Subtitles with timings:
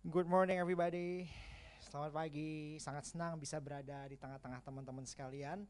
[0.00, 1.28] Good morning everybody.
[1.76, 2.80] Selamat pagi.
[2.80, 5.68] Sangat senang bisa berada di tengah-tengah teman-teman sekalian.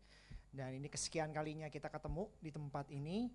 [0.54, 3.35] Dan ini kesekian kalinya kita ketemu di tempat ini.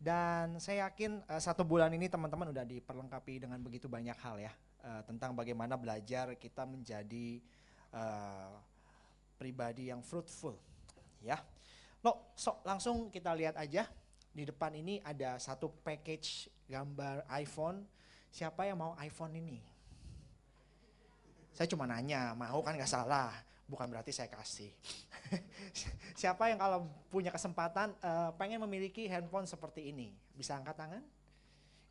[0.00, 4.56] Dan saya yakin uh, satu bulan ini teman-teman udah diperlengkapi dengan begitu banyak hal ya.
[4.80, 7.36] Uh, tentang bagaimana belajar kita menjadi
[7.92, 8.56] uh,
[9.36, 10.56] pribadi yang fruitful.
[11.20, 11.44] Ya.
[12.00, 13.84] Lo, so langsung kita lihat aja.
[14.32, 17.84] Di depan ini ada satu package gambar iPhone.
[18.32, 19.71] Siapa yang mau iPhone ini?
[21.52, 23.32] Saya cuma nanya, mau kan nggak salah,
[23.68, 24.72] bukan berarti saya kasih.
[26.20, 31.02] Siapa yang kalau punya kesempatan uh, pengen memiliki handphone seperti ini, bisa angkat tangan?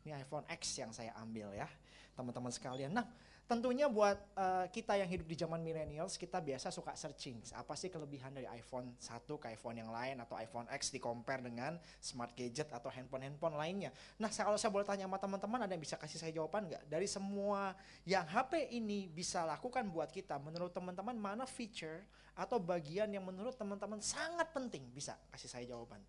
[0.02, 1.70] Ini iPhone X yang saya ambil ya,
[2.18, 2.90] teman-teman sekalian.
[2.90, 3.06] Nah,
[3.52, 7.44] tentunya buat uh, kita yang hidup di zaman millennials, kita biasa suka searching.
[7.52, 11.44] Apa sih kelebihan dari iPhone 1 ke iPhone yang lain atau iPhone X di compare
[11.44, 13.92] dengan smart gadget atau handphone-handphone lainnya.
[14.16, 16.88] Nah, kalau saya boleh tanya sama teman-teman, ada yang bisa kasih saya jawaban nggak?
[16.88, 17.76] Dari semua
[18.08, 22.00] yang HP ini bisa lakukan buat kita, menurut teman-teman mana feature
[22.32, 24.80] atau bagian yang menurut teman-teman sangat penting?
[24.96, 26.00] Bisa kasih saya jawaban.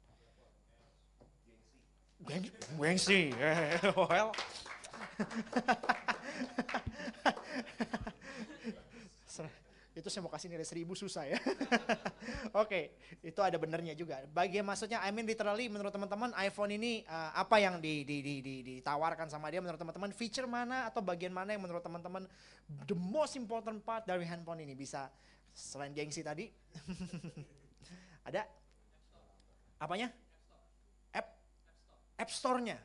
[2.79, 3.35] Gengsi.
[3.99, 4.31] well.
[10.03, 11.39] Itu saya mau kasih nilai seribu susah ya.
[12.59, 12.83] Oke, okay,
[13.23, 14.19] itu ada benernya juga.
[14.35, 18.43] Bagian maksudnya, I mean literally menurut teman-teman iPhone ini uh, apa yang di, di, di,
[18.43, 20.11] di, ditawarkan sama dia menurut teman-teman?
[20.11, 22.27] Feature mana atau bagian mana yang menurut teman-teman
[22.83, 25.07] the most important part dari handphone ini bisa
[25.55, 26.51] selain gengsi tadi?
[28.27, 28.43] ada?
[29.79, 30.11] Apanya?
[31.15, 31.27] App?
[32.19, 32.75] App Store-nya.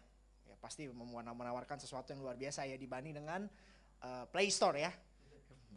[0.69, 3.48] Pasti menawarkan sesuatu yang luar biasa ya dibanding dengan
[4.05, 4.92] uh, Play Store ya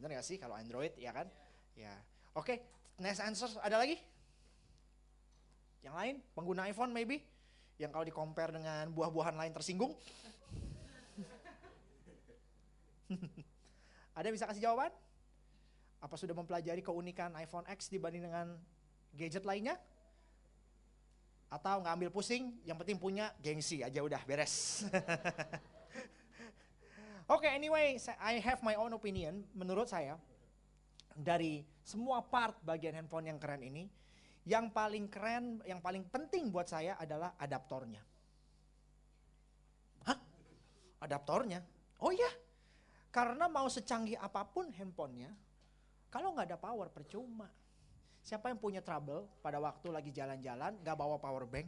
[0.01, 1.29] Bener gak sih kalau Android ya kan?
[1.77, 1.93] Ya.
[2.33, 2.65] Oke, okay.
[2.97, 4.01] next answer ada lagi?
[5.85, 6.17] Yang lain?
[6.33, 7.21] Pengguna iPhone maybe?
[7.77, 9.93] Yang kalau di compare dengan buah-buahan lain tersinggung?
[14.17, 14.89] ada yang bisa kasih jawaban?
[16.01, 18.57] Apa sudah mempelajari keunikan iPhone X dibanding dengan
[19.13, 19.77] gadget lainnya?
[21.51, 24.87] Atau nggak ambil pusing, yang penting punya gengsi aja udah beres.
[27.31, 29.43] Oke, okay, anyway, I have my own opinion.
[29.51, 30.15] Menurut saya,
[31.11, 33.87] dari semua part bagian handphone yang keren ini,
[34.47, 38.01] yang paling keren, yang paling penting buat saya adalah adaptornya.
[40.07, 40.17] Hah?
[41.03, 41.61] Adaptornya?
[42.01, 42.31] Oh iya,
[43.13, 45.29] karena mau secanggih apa pun handphonenya,
[46.09, 47.47] kalau nggak ada power percuma.
[48.21, 51.67] Siapa yang punya trouble pada waktu lagi jalan-jalan, nggak bawa power bank,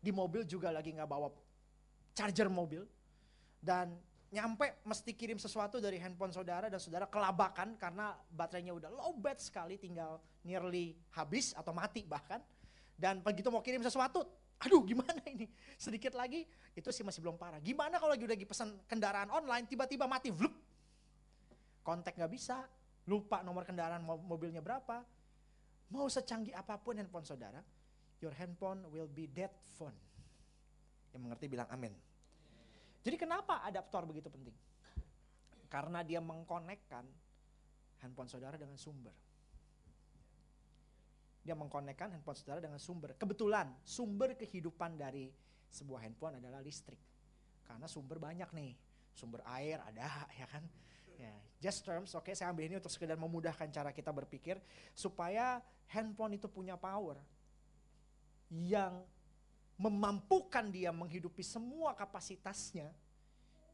[0.00, 1.28] di mobil juga lagi nggak bawa
[2.16, 2.88] charger mobil,
[3.60, 3.92] dan
[4.34, 9.38] nyampe mesti kirim sesuatu dari handphone saudara dan saudara kelabakan karena baterainya udah low bat
[9.38, 12.42] sekali tinggal nearly habis atau mati bahkan.
[12.94, 14.26] Dan begitu mau kirim sesuatu
[14.64, 15.46] aduh gimana ini?
[15.78, 17.62] Sedikit lagi itu sih masih belum parah.
[17.62, 20.54] Gimana kalau lagi udah pesan kendaraan online tiba-tiba mati vlup.
[21.84, 22.64] Kontak nggak bisa
[23.04, 25.04] lupa nomor kendaraan mobilnya berapa
[25.92, 27.60] mau secanggih apa pun handphone saudara
[28.22, 29.94] your handphone will be dead phone
[31.12, 31.92] yang mengerti bilang amin
[33.04, 34.56] jadi kenapa adaptor begitu penting?
[35.68, 37.04] Karena dia mengkonekkan
[38.00, 39.12] handphone saudara dengan sumber.
[41.44, 43.12] Dia mengkonekkan handphone saudara dengan sumber.
[43.20, 45.28] Kebetulan sumber kehidupan dari
[45.68, 46.96] sebuah handphone adalah listrik.
[47.68, 48.72] Karena sumber banyak nih.
[49.12, 50.64] Sumber air ada ya kan.
[51.18, 54.58] Ya, just terms, oke okay, saya ambil ini untuk sekedar memudahkan cara kita berpikir
[54.92, 57.16] supaya handphone itu punya power
[58.50, 59.02] yang
[59.74, 62.90] memampukan dia menghidupi semua kapasitasnya,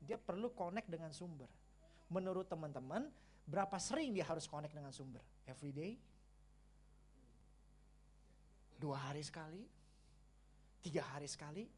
[0.01, 1.49] dia perlu connect dengan sumber.
[2.09, 3.13] Menurut teman-teman,
[3.45, 5.21] berapa sering dia harus connect dengan sumber?
[5.45, 5.93] Every day?
[8.81, 9.61] Dua hari sekali?
[10.81, 11.69] Tiga hari sekali?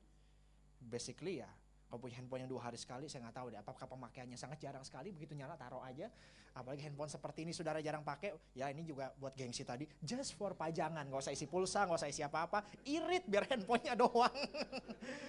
[0.78, 1.50] Basically ya,
[1.92, 4.80] kalau punya handphone yang dua hari sekali, saya nggak tahu deh apakah pemakaiannya sangat jarang
[4.80, 6.08] sekali, begitu nyala taruh aja.
[6.56, 10.56] Apalagi handphone seperti ini saudara jarang pakai, ya ini juga buat gengsi tadi, just for
[10.56, 14.32] pajangan, nggak usah isi pulsa, nggak usah isi apa-apa, irit biar handphonenya doang.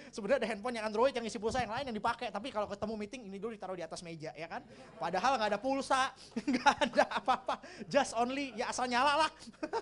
[0.08, 2.96] Sebenarnya ada handphone yang Android yang isi pulsa yang lain yang dipakai, tapi kalau ketemu
[2.96, 4.64] meeting ini dulu ditaruh di atas meja, ya kan?
[4.96, 6.16] Padahal nggak ada pulsa,
[6.48, 7.60] nggak ada apa-apa,
[7.92, 9.30] just only ya asal nyala lah.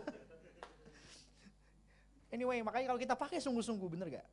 [2.35, 4.27] anyway, makanya kalau kita pakai sungguh-sungguh, bener gak?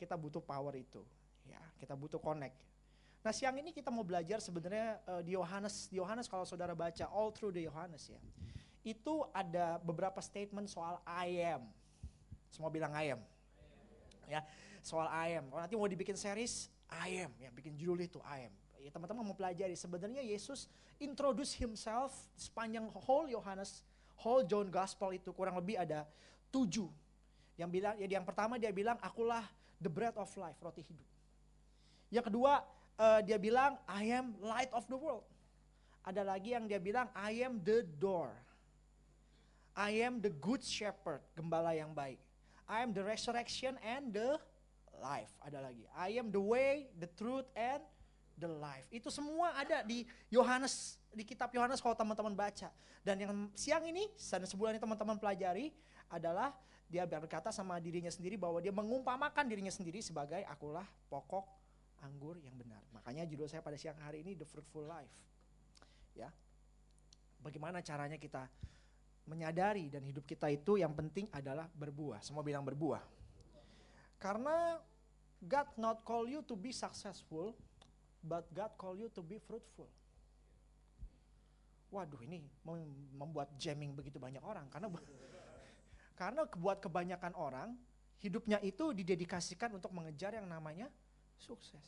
[0.00, 1.04] kita butuh power itu.
[1.50, 2.54] Ya, kita butuh connect.
[3.20, 5.90] Nah, siang ini kita mau belajar sebenarnya uh, di Yohanes.
[5.90, 8.20] Yohanes kalau saudara baca all through the Yohanes ya.
[8.80, 11.68] Itu ada beberapa statement soal I am.
[12.48, 13.20] Semua bilang I am.
[14.24, 14.40] Ya,
[14.80, 15.50] soal I am.
[15.52, 18.54] Kalau nanti mau dibikin series I am, ya bikin judul itu I am.
[18.80, 23.84] Ya, teman-teman mau pelajari sebenarnya Yesus introduce himself sepanjang whole Yohanes,
[24.16, 26.08] whole John Gospel itu kurang lebih ada
[26.48, 26.88] tujuh.
[27.60, 29.44] Yang bilang, ya yang pertama dia bilang akulah
[29.76, 31.04] the bread of life, roti hidup.
[32.10, 32.66] Yang kedua,
[32.98, 35.24] uh, dia bilang I am light of the world.
[36.02, 38.34] Ada lagi yang dia bilang I am the door.
[39.78, 42.18] I am the good shepherd, gembala yang baik.
[42.66, 44.36] I am the resurrection and the
[44.98, 45.30] life.
[45.40, 45.86] Ada lagi.
[45.94, 47.80] I am the way, the truth and
[48.34, 48.84] the life.
[48.90, 52.70] Itu semua ada di Yohanes di kitab Yohanes kalau teman-teman baca.
[53.06, 55.70] Dan yang siang ini, sebulan ini teman-teman pelajari
[56.10, 56.54] adalah
[56.90, 61.59] dia berkata sama dirinya sendiri bahwa dia mengumpamakan dirinya sendiri sebagai akulah pokok
[62.04, 62.80] anggur yang benar.
[62.96, 65.14] Makanya judul saya pada siang hari ini The Fruitful Life.
[66.16, 66.28] Ya.
[67.40, 68.48] Bagaimana caranya kita
[69.28, 72.20] menyadari dan hidup kita itu yang penting adalah berbuah.
[72.20, 73.00] Semua bilang berbuah.
[74.20, 74.76] Karena
[75.40, 77.56] God not call you to be successful,
[78.20, 79.88] but God call you to be fruitful.
[81.90, 82.44] Waduh ini
[83.16, 84.86] membuat jamming begitu banyak orang karena
[86.20, 87.74] karena buat kebanyakan orang,
[88.20, 90.92] hidupnya itu didedikasikan untuk mengejar yang namanya
[91.40, 91.82] sukses.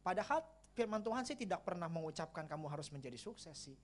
[0.00, 3.76] Padahal firman Tuhan sih tidak pernah mengucapkan kamu harus menjadi sukses sih.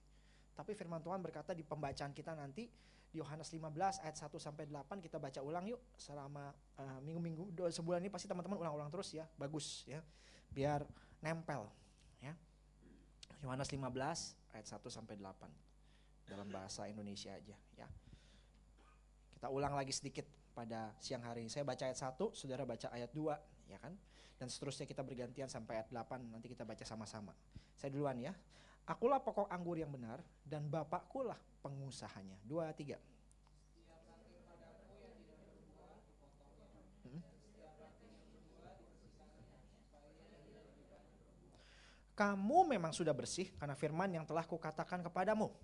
[0.54, 2.70] Tapi firman Tuhan berkata di pembacaan kita nanti
[3.12, 6.48] di Yohanes 15 ayat 1 sampai 8 kita baca ulang yuk selama
[6.80, 9.26] uh, minggu-minggu sebulan ini pasti teman-teman ulang-ulang terus ya.
[9.36, 10.00] Bagus ya.
[10.48, 10.86] Biar
[11.20, 11.68] nempel
[12.22, 12.32] ya.
[13.42, 13.82] Yohanes 15
[14.54, 17.88] ayat 1 sampai 8 dalam bahasa Indonesia aja ya.
[19.34, 21.50] Kita ulang lagi sedikit pada siang hari ini.
[21.50, 23.96] Saya baca ayat 1, saudara baca ayat 2, ya kan?
[24.36, 27.32] Dan seterusnya kita bergantian sampai ayat 8, nanti kita baca sama-sama.
[27.78, 28.36] Saya duluan ya.
[28.84, 32.34] Akulah pokok anggur yang benar, dan Bapakku lah pengusahanya.
[32.42, 32.98] Dua, tiga.
[37.06, 37.22] Hmm?
[42.18, 45.54] Kamu memang sudah bersih karena firman yang telah kukatakan kepadamu.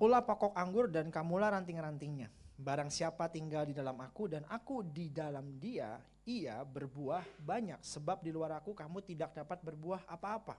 [0.00, 2.32] Akulah pokok anggur dan kamulah ranting-rantingnya.
[2.56, 7.76] Barang siapa tinggal di dalam aku dan aku di dalam dia, ia berbuah banyak.
[7.84, 10.56] Sebab di luar aku kamu tidak dapat berbuah apa-apa.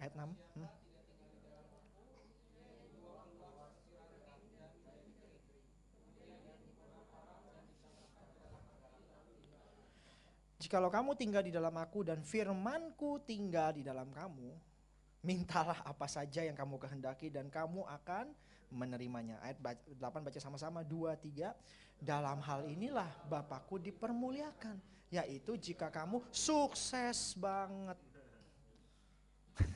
[0.00, 0.56] Ayat 6.
[0.56, 0.72] Hmm.
[10.64, 14.69] Jikalau kamu tinggal di dalam aku dan firmanku tinggal di dalam kamu,
[15.20, 18.32] Mintalah apa saja yang kamu kehendaki dan kamu akan
[18.72, 19.36] menerimanya.
[19.44, 21.52] Ayat 8 baca sama-sama 2 3.
[22.00, 24.80] Dalam hal inilah Bapakku dipermuliakan,
[25.12, 28.00] yaitu jika kamu sukses banget.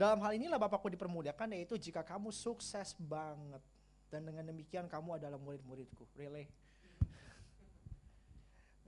[0.00, 3.60] Dalam hal inilah Bapakku dipermuliakan yaitu jika kamu sukses banget.
[4.08, 6.08] Dan dengan demikian kamu adalah murid-muridku.
[6.16, 6.48] Really?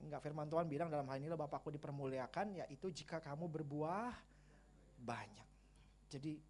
[0.00, 4.14] Enggak firman Tuhan bilang dalam hal inilah Bapakku dipermuliakan yaitu jika kamu berbuah
[5.00, 5.48] banyak.
[6.08, 6.40] Jadi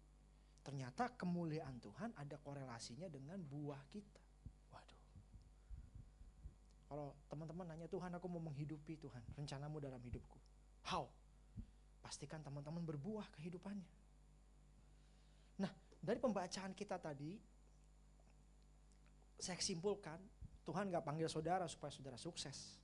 [0.63, 4.21] ternyata kemuliaan Tuhan ada korelasinya dengan buah kita.
[4.71, 5.01] Waduh.
[6.87, 10.37] Kalau teman-teman nanya Tuhan aku mau menghidupi Tuhan, rencanamu dalam hidupku.
[10.87, 11.07] How?
[12.03, 13.91] Pastikan teman-teman berbuah kehidupannya.
[15.59, 17.35] Nah, dari pembacaan kita tadi,
[19.37, 20.17] saya simpulkan
[20.63, 22.75] Tuhan gak panggil saudara supaya saudara sukses.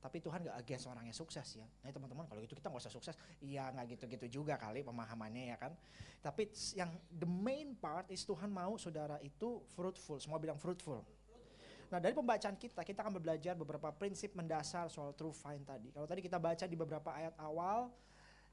[0.00, 1.68] Tapi Tuhan gak against orang yang sukses ya.
[1.84, 3.14] Nah teman-teman kalau gitu kita gak usah sukses.
[3.44, 5.76] Iya gak gitu-gitu juga kali pemahamannya ya kan.
[6.24, 10.16] Tapi yang the main part is Tuhan mau saudara itu fruitful.
[10.16, 11.04] Semua bilang fruitful.
[11.90, 15.92] Nah dari pembacaan kita, kita akan belajar beberapa prinsip mendasar soal true vine tadi.
[15.92, 17.90] Kalau tadi kita baca di beberapa ayat awal,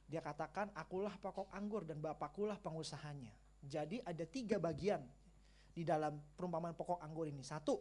[0.08, 3.32] dia katakan, akulah pokok anggur dan bapakulah pengusahanya.
[3.62, 5.04] Jadi ada tiga bagian
[5.76, 7.46] di dalam perumpamaan pokok anggur ini.
[7.46, 7.78] Satu,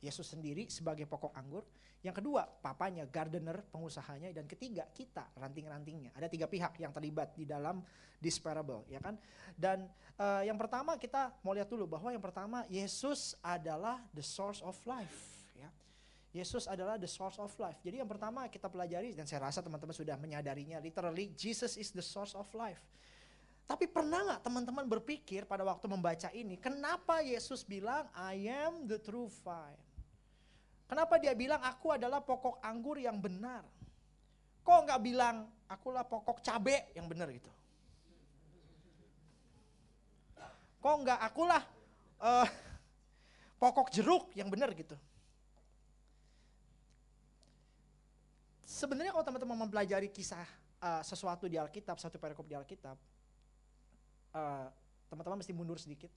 [0.00, 1.64] Yesus sendiri sebagai pokok anggur.
[2.00, 4.32] Yang kedua, papanya, gardener, pengusahanya.
[4.32, 6.16] Dan ketiga, kita, ranting-rantingnya.
[6.16, 7.84] Ada tiga pihak yang terlibat di dalam
[8.16, 9.20] this parable, ya kan?
[9.52, 9.84] Dan
[10.16, 14.72] uh, yang pertama kita mau lihat dulu bahwa yang pertama, Yesus adalah the source of
[14.88, 15.44] life.
[15.52, 15.68] Ya.
[16.32, 17.76] Yesus adalah the source of life.
[17.84, 22.04] Jadi yang pertama kita pelajari, dan saya rasa teman-teman sudah menyadarinya, literally, Jesus is the
[22.04, 22.80] source of life.
[23.68, 28.98] Tapi pernah nggak teman-teman berpikir pada waktu membaca ini, kenapa Yesus bilang, I am the
[28.98, 29.89] true vine?
[30.90, 33.62] Kenapa dia bilang aku adalah pokok anggur yang benar?
[34.66, 37.46] Kok nggak bilang akulah pokok cabe yang benar gitu?
[40.82, 41.62] Kok nggak akulah
[42.18, 42.48] uh,
[43.62, 44.98] pokok jeruk yang benar gitu?
[48.66, 50.42] Sebenarnya kalau teman-teman mempelajari kisah
[50.82, 52.98] uh, sesuatu di Alkitab, satu perikop di Alkitab,
[54.34, 54.66] uh,
[55.06, 56.10] teman-teman mesti mundur sedikit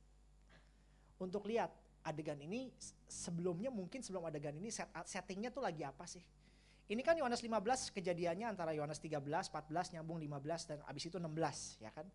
[1.22, 1.70] untuk lihat
[2.04, 2.70] adegan ini
[3.08, 6.22] sebelumnya mungkin sebelum adegan ini set, settingnya tuh lagi apa sih?
[6.84, 11.80] Ini kan Yohanes 15 kejadiannya antara Yohanes 13, 14 nyambung 15 dan abis itu 16
[11.80, 12.06] ya kan.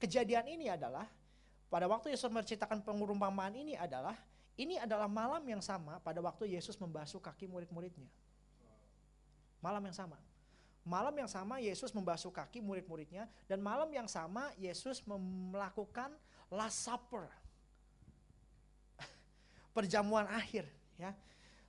[0.00, 1.04] Kejadian ini adalah
[1.68, 4.16] pada waktu Yesus menceritakan pengurumpamaan ini adalah
[4.54, 8.08] ini adalah malam yang sama pada waktu Yesus membasuh kaki murid-muridnya.
[9.60, 10.16] Malam yang sama.
[10.84, 16.12] Malam yang sama Yesus membasuh kaki murid-muridnya dan malam yang sama Yesus melakukan
[16.52, 17.28] last supper.
[19.74, 21.10] Perjamuan akhir ya.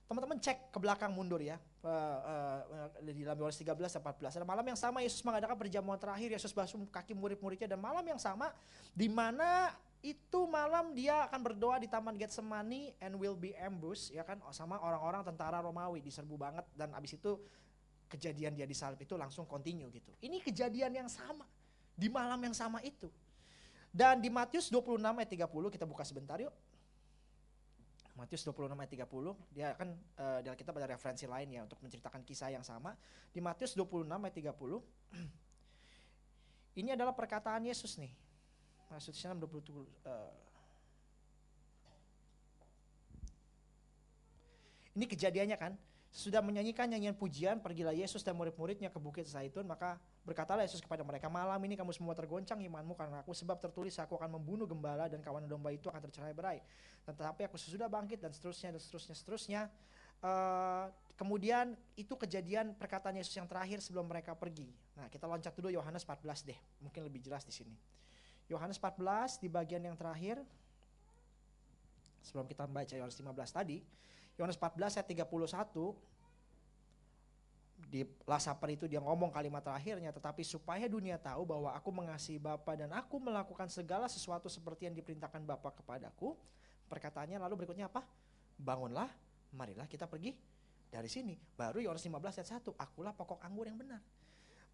[0.06, 1.58] Teman-teman cek ke belakang mundur ya.
[1.82, 4.38] Uh, uh, di dalam Yohanes 13 dan 14.
[4.42, 8.18] Ada malam yang sama Yesus mengadakan perjamuan terakhir, Yesus basuh kaki murid-muridnya dan malam yang
[8.18, 8.50] sama
[8.90, 9.70] di mana
[10.06, 14.78] itu malam dia akan berdoa di Taman Getsemani and will be ambush ya kan sama
[14.78, 17.34] orang-orang tentara Romawi diserbu banget dan abis itu
[18.06, 20.14] kejadian dia disalib itu langsung continue gitu.
[20.22, 21.42] Ini kejadian yang sama
[21.98, 23.10] di malam yang sama itu.
[23.90, 26.52] Dan di Matius 26 ayat 30 kita buka sebentar yuk.
[28.16, 32.24] Matius 26 ayat 30, dia kan uh, di Alkitab ada referensi lain ya untuk menceritakan
[32.24, 32.96] kisah yang sama.
[33.28, 34.56] Di Matius 26 ayat 30,
[36.80, 38.08] ini adalah perkataan Yesus nih.
[38.88, 40.32] Matius 6 27, uh,
[44.96, 45.76] ini kejadiannya kan,
[46.16, 51.04] sudah menyanyikan nyanyian pujian, pergilah Yesus dan murid-muridnya ke Bukit Zaitun, maka berkatalah Yesus kepada
[51.04, 55.12] mereka, malam ini kamu semua tergoncang imanmu karena aku, sebab tertulis aku akan membunuh gembala
[55.12, 56.64] dan kawan domba itu akan tercerai berai.
[57.04, 59.62] Tetapi aku sesudah bangkit dan seterusnya dan seterusnya seterusnya.
[60.24, 60.88] Uh,
[61.20, 64.72] kemudian itu kejadian perkataan Yesus yang terakhir sebelum mereka pergi.
[64.96, 67.76] Nah kita loncat dulu Yohanes 14 deh, mungkin lebih jelas di sini.
[68.48, 70.40] Yohanes 14 di bagian yang terakhir,
[72.24, 73.84] sebelum kita membaca Yohanes 15 tadi,
[74.36, 75.26] Yohanes 14 ayat 31
[77.86, 82.74] di Lasaper itu dia ngomong kalimat terakhirnya tetapi supaya dunia tahu bahwa aku mengasihi Bapa
[82.74, 86.34] dan aku melakukan segala sesuatu seperti yang diperintahkan Bapa kepadaku.
[86.86, 88.02] Perkataannya lalu berikutnya apa?
[88.58, 89.08] Bangunlah
[89.54, 90.34] marilah kita pergi
[90.90, 91.36] dari sini.
[91.36, 94.02] Baru Yohanes 15 ayat 1 akulah pokok anggur yang benar.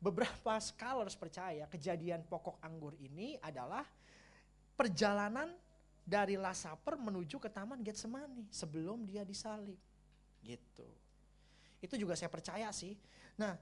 [0.02, 3.86] Beberapa scholars percaya kejadian pokok anggur ini adalah
[4.74, 5.52] perjalanan
[6.02, 9.78] dari Lasaper menuju ke Taman Getsemani sebelum dia disalib.
[10.42, 10.88] Gitu.
[11.78, 12.98] Itu juga saya percaya sih.
[13.38, 13.54] Nah,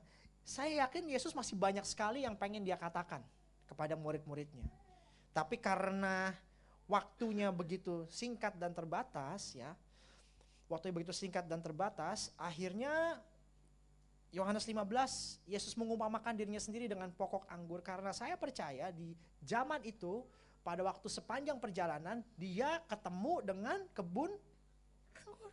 [0.44, 3.20] saya yakin Yesus masih banyak sekali yang pengen dia katakan
[3.68, 4.66] kepada murid-muridnya.
[5.30, 6.35] Tapi karena
[6.90, 9.76] waktunya begitu singkat dan terbatas ya.
[10.66, 13.18] Waktunya begitu singkat dan terbatas, akhirnya
[14.30, 20.23] Yohanes 15, Yesus mengumpamakan dirinya sendiri dengan pokok anggur karena saya percaya di zaman itu
[20.60, 24.30] pada waktu sepanjang perjalanan dia ketemu dengan kebun
[25.16, 25.52] anggur.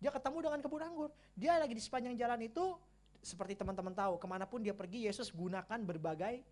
[0.00, 1.10] Dia ketemu dengan kebun anggur.
[1.32, 2.76] Dia lagi di sepanjang jalan itu
[3.24, 6.44] seperti teman-teman tahu ke mana pun dia pergi Yesus gunakan berbagai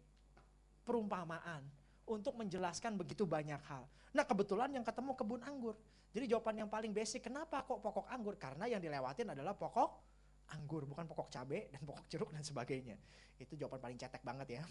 [0.88, 1.60] perumpamaan
[2.08, 3.84] untuk menjelaskan begitu banyak hal.
[4.16, 5.76] Nah kebetulan yang ketemu kebun anggur.
[6.12, 8.36] Jadi jawaban yang paling basic kenapa kok pokok anggur?
[8.36, 10.12] Karena yang dilewatin adalah pokok
[10.52, 12.97] anggur bukan pokok cabai dan pokok jeruk dan sebagainya.
[13.40, 14.62] Itu jawaban paling cetek banget ya.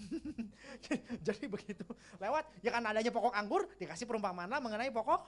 [1.28, 1.84] Jadi begitu.
[2.22, 5.22] Lewat ya kan adanya pokok anggur dikasih perumpamaan mengenai pokok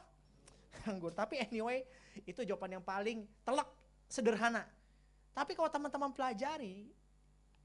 [0.87, 1.11] anggur.
[1.11, 1.83] Tapi anyway
[2.23, 3.67] itu jawaban yang paling telak
[4.07, 4.63] sederhana.
[5.33, 6.93] Tapi kalau teman-teman pelajari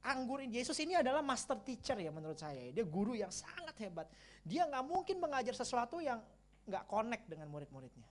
[0.09, 2.73] anggur Yesus ini adalah master teacher ya menurut saya.
[2.73, 4.09] Dia guru yang sangat hebat.
[4.43, 6.23] Dia nggak mungkin mengajar sesuatu yang
[6.65, 8.09] nggak connect dengan murid-muridnya.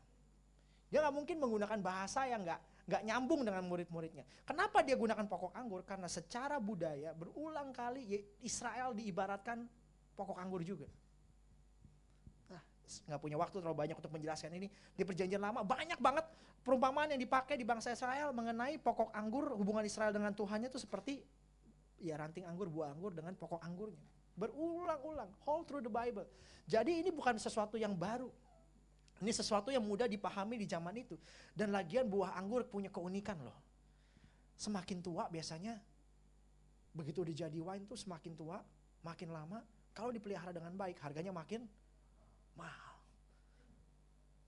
[0.88, 4.24] Dia nggak mungkin menggunakan bahasa yang nggak nggak nyambung dengan murid-muridnya.
[4.48, 5.84] Kenapa dia gunakan pokok anggur?
[5.84, 9.68] Karena secara budaya berulang kali Israel diibaratkan
[10.16, 10.88] pokok anggur juga.
[12.48, 12.64] Nah,
[13.12, 14.72] nggak punya waktu terlalu banyak untuk menjelaskan ini.
[14.96, 16.26] Di perjanjian lama banyak banget
[16.64, 21.20] perumpamaan yang dipakai di bangsa Israel mengenai pokok anggur, hubungan Israel dengan Tuhannya itu seperti
[22.00, 24.00] ya ranting anggur, buah anggur dengan pokok anggurnya.
[24.40, 26.24] Berulang-ulang, all through the Bible.
[26.64, 28.32] Jadi ini bukan sesuatu yang baru
[29.22, 31.18] ini sesuatu yang mudah dipahami di zaman itu.
[31.54, 33.56] Dan lagian buah anggur punya keunikan loh.
[34.58, 35.78] Semakin tua biasanya
[36.98, 38.58] begitu dijadi wine tuh semakin tua,
[39.06, 39.62] makin lama
[39.94, 41.66] kalau dipelihara dengan baik harganya makin
[42.58, 42.98] mahal.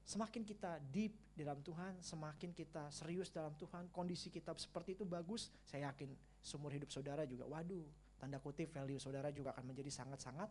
[0.10, 5.06] Semakin kita deep di dalam Tuhan, semakin kita serius dalam Tuhan, kondisi kita seperti itu
[5.06, 6.10] bagus, saya yakin
[6.42, 7.86] seumur hidup saudara juga, waduh,
[8.18, 10.50] tanda kutip value saudara juga akan menjadi sangat-sangat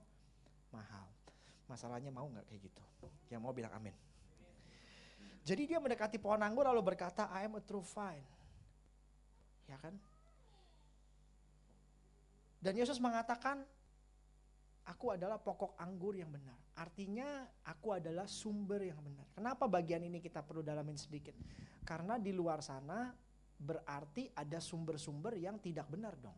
[0.70, 1.10] mahal.
[1.66, 2.84] Masalahnya mau nggak kayak gitu?
[3.34, 3.92] Yang mau bilang amin.
[5.48, 8.28] Jadi dia mendekati pohon anggur lalu berkata, I am a true vine.
[9.64, 9.96] Ya kan?
[12.60, 13.64] Dan Yesus mengatakan,
[14.84, 16.60] aku adalah pokok anggur yang benar.
[16.76, 19.24] Artinya aku adalah sumber yang benar.
[19.32, 21.32] Kenapa bagian ini kita perlu dalamin sedikit?
[21.80, 23.08] Karena di luar sana
[23.56, 26.36] berarti ada sumber-sumber yang tidak benar dong.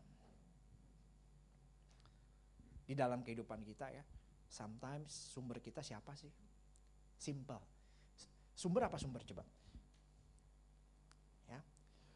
[2.87, 4.07] Di dalam kehidupan kita ya,
[4.47, 6.31] sometimes sumber kita siapa sih?
[7.19, 7.80] Simple
[8.61, 9.41] Sumber apa sumber coba?
[11.49, 11.57] Ya.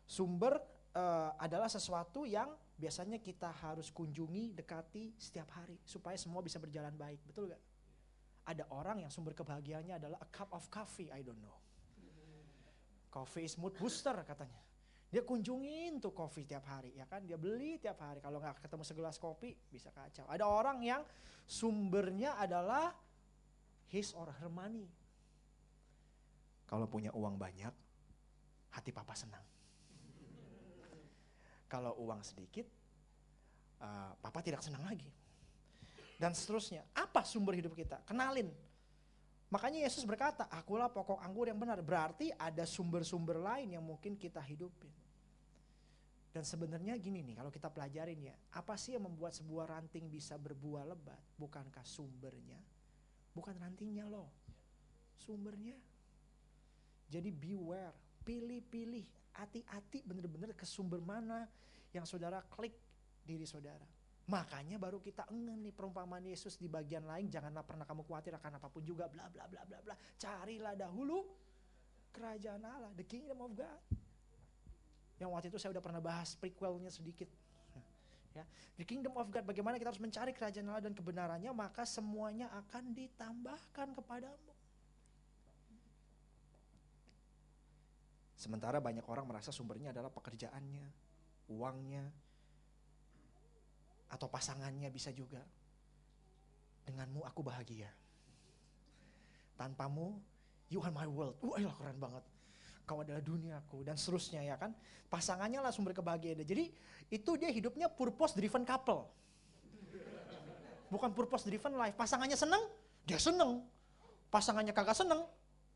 [0.05, 0.61] Sumber
[0.93, 6.93] uh, adalah sesuatu yang biasanya kita harus kunjungi, dekati setiap hari supaya semua bisa berjalan
[6.93, 7.25] baik.
[7.25, 7.63] Betul gak?
[8.45, 11.57] Ada orang yang sumber kebahagiaannya adalah a cup of coffee, I don't know.
[13.09, 14.61] Coffee is mood booster katanya.
[15.09, 17.23] Dia kunjungin tuh kopi tiap hari, ya kan?
[17.25, 18.19] Dia beli tiap hari.
[18.19, 20.27] Kalau nggak ketemu segelas kopi, bisa kacau.
[20.29, 21.01] Ada orang yang
[21.47, 22.91] sumbernya adalah
[23.89, 24.91] his or her money.
[26.65, 27.73] Kalau punya uang banyak,
[28.73, 29.43] hati papa senang.
[31.69, 32.65] Kalau uang sedikit,
[33.81, 35.09] uh, papa tidak senang lagi.
[36.15, 36.85] Dan seterusnya.
[36.95, 38.01] Apa sumber hidup kita?
[38.07, 38.47] Kenalin
[39.53, 41.77] Makanya Yesus berkata, akulah pokok anggur yang benar.
[41.85, 44.89] Berarti ada sumber-sumber lain yang mungkin kita hidupin.
[46.35, 50.35] Dan sebenarnya gini nih, kalau kita pelajarin ya, apa sih yang membuat sebuah ranting bisa
[50.35, 51.21] berbuah lebat?
[51.39, 52.59] Bukankah sumbernya?
[53.31, 54.27] Bukan rantingnya loh,
[55.15, 55.79] sumbernya.
[57.05, 57.93] Jadi beware,
[58.25, 59.05] pilih-pilih,
[59.37, 61.45] hati-hati bener-bener ke sumber mana
[61.93, 62.73] yang saudara klik
[63.23, 63.85] diri saudara.
[64.25, 67.29] Makanya baru kita engen nih perumpamaan Yesus di bagian lain.
[67.29, 69.05] Janganlah pernah kamu khawatir akan apa pun juga.
[69.05, 69.95] Bla bla bla bla bla.
[70.17, 71.21] Carilah dahulu
[72.09, 72.89] kerajaan Allah.
[72.97, 73.81] The kingdom of God.
[75.21, 77.29] Yang waktu itu saya udah pernah bahas prequelnya sedikit.
[78.33, 78.43] Ya,
[78.81, 79.45] the kingdom of God.
[79.45, 81.53] Bagaimana kita harus mencari kerajaan Allah dan kebenarannya.
[81.53, 84.54] Maka semuanya akan ditambahkan kepadamu.
[88.45, 90.85] Sementara banyak orang merasa sumbernya adalah pekerjaannya,
[91.49, 92.05] uangnya,
[94.13, 95.41] atau pasangannya bisa juga.
[96.85, 97.89] Denganmu aku bahagia.
[99.57, 100.21] Tanpamu,
[100.69, 101.33] you are my world.
[101.41, 102.21] Wah, uh, keren banget.
[102.85, 104.77] Kau adalah duniaku dan seterusnya ya kan.
[105.09, 106.45] Pasangannya lah sumber kebahagiaan.
[106.45, 106.69] Jadi
[107.09, 109.09] itu dia hidupnya purpose driven couple.
[110.93, 111.97] Bukan purpose driven life.
[111.97, 112.61] Pasangannya seneng,
[113.09, 113.65] dia seneng.
[114.29, 115.25] Pasangannya kagak seneng,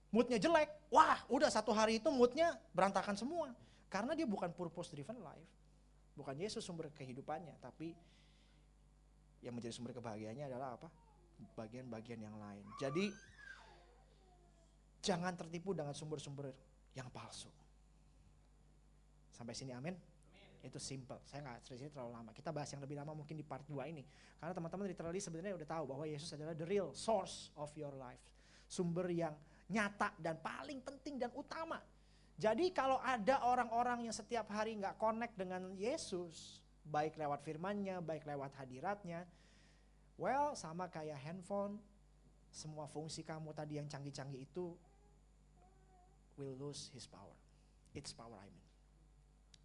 [0.10, 0.70] moodnya jelek.
[0.89, 3.54] Wah, udah satu hari itu moodnya berantakan semua.
[3.89, 5.50] Karena dia bukan purpose driven life.
[6.13, 7.96] Bukan Yesus sumber kehidupannya, tapi
[9.39, 10.92] yang menjadi sumber kebahagiaannya adalah apa?
[11.56, 12.66] Bagian-bagian yang lain.
[12.75, 13.08] Jadi
[15.00, 16.52] jangan tertipu dengan sumber-sumber
[16.91, 17.48] yang palsu.
[19.32, 19.95] Sampai sini amin.
[20.60, 21.24] Itu simple.
[21.24, 22.32] Saya nggak cerita terlalu lama.
[22.36, 24.04] Kita bahas yang lebih lama mungkin di part 2 ini.
[24.36, 28.19] Karena teman-teman literally sebenarnya udah tahu bahwa Yesus adalah the real source of your life.
[28.67, 29.32] Sumber yang
[29.69, 31.77] nyata dan paling penting dan utama.
[32.39, 38.25] Jadi kalau ada orang-orang yang setiap hari nggak connect dengan Yesus, baik lewat firmannya, baik
[38.25, 39.27] lewat hadiratnya.
[40.15, 41.79] Well, sama kayak handphone,
[42.49, 44.73] semua fungsi kamu tadi yang canggih-canggih itu
[46.39, 47.36] will lose his power.
[47.91, 48.67] Its power I mean.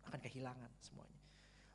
[0.04, 1.20] Akan kehilangan semuanya.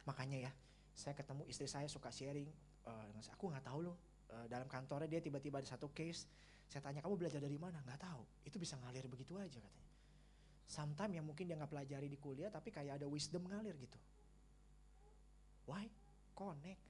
[0.04, 0.52] Makanya ya,
[0.94, 2.52] saya ketemu istri saya suka sharing,
[2.86, 3.98] uh, aku nggak tahu loh,
[4.36, 6.28] uh, dalam kantornya dia tiba-tiba ada satu case,
[6.70, 7.82] saya tanya kamu belajar dari mana?
[7.82, 8.24] Nggak tahu.
[8.46, 9.90] Itu bisa ngalir begitu aja katanya.
[10.70, 13.98] Sometimes yang mungkin dia nggak pelajari di kuliah, tapi kayak ada wisdom ngalir gitu.
[15.66, 15.90] Why?
[16.38, 16.82] Connect.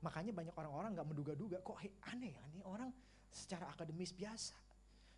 [0.00, 2.88] Makanya banyak orang-orang nggak menduga-duga kok hey, aneh ya ini orang
[3.28, 4.56] secara akademis biasa,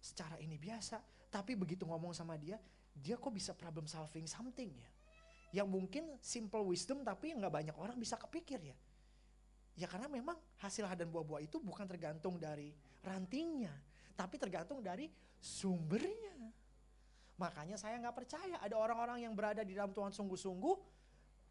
[0.02, 0.98] secara ini biasa,
[1.30, 2.58] tapi begitu ngomong sama dia,
[2.98, 4.90] dia kok bisa problem solving something ya.
[5.62, 8.76] Yang mungkin simple wisdom tapi nggak banyak orang bisa kepikir ya.
[9.78, 13.72] Ya karena memang hasil dan buah-buah itu bukan tergantung dari rantingnya,
[14.18, 16.50] tapi tergantung dari sumbernya.
[17.38, 20.76] Makanya saya nggak percaya ada orang-orang yang berada di dalam Tuhan sungguh-sungguh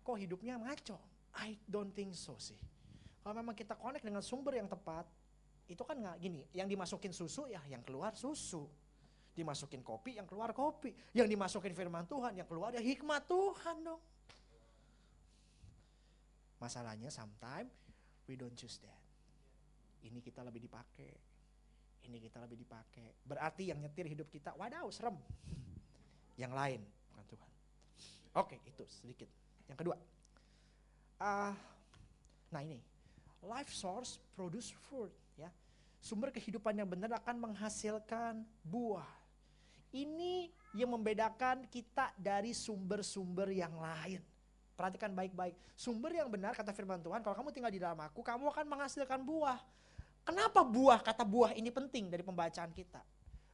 [0.03, 0.99] kok hidupnya ngaco.
[1.39, 2.59] I don't think so sih.
[3.23, 5.07] Kalau memang kita connect dengan sumber yang tepat,
[5.67, 8.67] itu kan nggak gini, yang dimasukin susu ya yang keluar susu.
[9.35, 10.95] Dimasukin kopi yang keluar kopi.
[11.13, 14.01] Yang dimasukin firman Tuhan yang keluar ya hikmat Tuhan dong.
[16.57, 17.69] Masalahnya sometimes
[18.25, 19.03] we don't choose that.
[20.07, 21.26] Ini kita lebih dipakai.
[22.07, 23.11] Ini kita lebih dipakai.
[23.27, 25.19] Berarti yang nyetir hidup kita, wadaw serem.
[26.39, 27.49] Yang lain, bukan Tuhan.
[28.39, 29.27] Oke, itu sedikit.
[29.67, 29.95] Yang kedua,
[31.19, 31.51] uh,
[32.47, 32.79] nah ini,
[33.43, 35.11] life source produce fruit.
[35.35, 35.51] Ya,
[35.99, 39.07] sumber kehidupan yang benar akan menghasilkan buah.
[39.91, 44.23] Ini yang membedakan kita dari sumber-sumber yang lain.
[44.77, 45.57] Perhatikan baik-baik.
[45.73, 49.19] Sumber yang benar kata firman Tuhan, kalau kamu tinggal di dalam aku, kamu akan menghasilkan
[49.25, 49.57] buah.
[50.27, 50.99] Kenapa buah?
[50.99, 52.99] Kata buah ini penting dari pembacaan kita.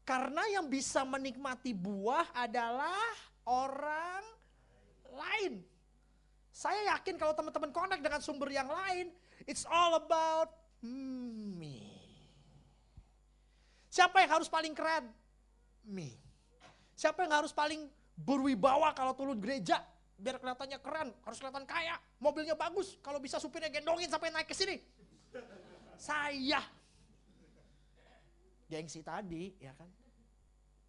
[0.02, 3.14] Karena yang bisa menikmati buah adalah
[3.46, 4.26] orang
[5.14, 5.62] lain.
[6.50, 9.14] Saya yakin kalau teman-teman connect dengan sumber yang lain,
[9.46, 10.50] it's all about
[10.82, 11.94] me.
[13.94, 15.14] Siapa yang harus paling keren?
[15.86, 16.18] Me.
[16.98, 17.86] Siapa yang harus paling
[18.18, 19.78] berwibawa kalau turun gereja?
[20.18, 22.98] Biar kelihatannya keren, harus kelihatan kaya, mobilnya bagus.
[23.06, 24.82] Kalau bisa supirnya gendongin sampai naik ke sini.
[25.98, 26.62] Saya.
[28.68, 29.90] Gengsi tadi, ya kan?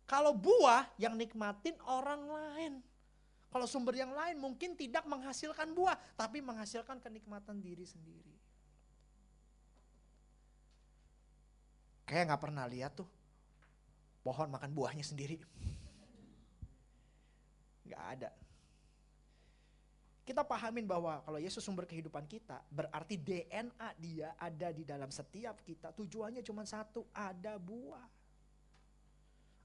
[0.04, 2.72] Kalau buah yang nikmatin orang lain.
[3.48, 8.34] Kalau sumber yang lain mungkin tidak menghasilkan buah, tapi menghasilkan kenikmatan diri sendiri.
[12.04, 13.08] Kayak nggak pernah lihat tuh
[14.20, 15.40] pohon makan buahnya sendiri.
[17.86, 18.30] Nggak ada.
[20.24, 25.60] Kita pahamin bahwa kalau Yesus sumber kehidupan kita, berarti DNA dia ada di dalam setiap
[25.60, 25.92] kita.
[25.92, 28.08] Tujuannya cuma satu, ada buah.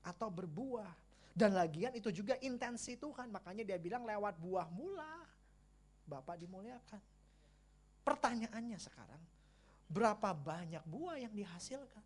[0.03, 0.91] Atau berbuah.
[1.31, 3.31] Dan lagian itu juga intensi Tuhan.
[3.31, 5.23] Makanya dia bilang lewat buah mula.
[6.03, 6.99] Bapak dimuliakan.
[8.03, 9.23] Pertanyaannya sekarang,
[9.87, 12.03] berapa banyak buah yang dihasilkan?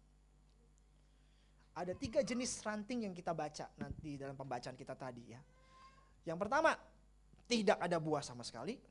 [1.73, 5.41] Ada tiga jenis ranting yang kita baca nanti dalam pembacaan kita tadi ya.
[6.29, 6.77] Yang pertama,
[7.53, 8.81] tidak ada buah sama sekali.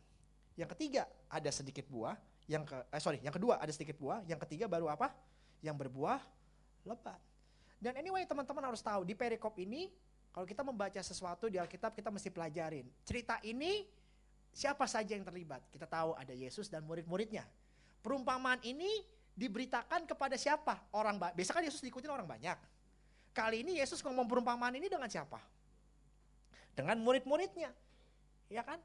[0.54, 2.14] Yang ketiga, ada sedikit buah.
[2.46, 4.22] Yang ke, eh, sorry, yang kedua ada sedikit buah.
[4.30, 5.10] Yang ketiga baru apa?
[5.58, 6.22] Yang berbuah
[6.86, 7.18] lebat.
[7.82, 9.90] Dan anyway teman-teman harus tahu di perikop ini
[10.30, 12.86] kalau kita membaca sesuatu di Alkitab kita mesti pelajarin.
[13.02, 13.82] Cerita ini
[14.54, 15.66] siapa saja yang terlibat?
[15.66, 17.42] Kita tahu ada Yesus dan murid-muridnya.
[17.98, 19.02] Perumpamaan ini
[19.34, 20.78] diberitakan kepada siapa?
[20.94, 22.58] Orang biasa kan Yesus diikutin orang banyak.
[23.32, 25.40] Kali ini Yesus ngomong perumpamaan ini dengan siapa?
[26.76, 27.72] Dengan murid-muridnya.
[28.52, 28.76] Ya kan?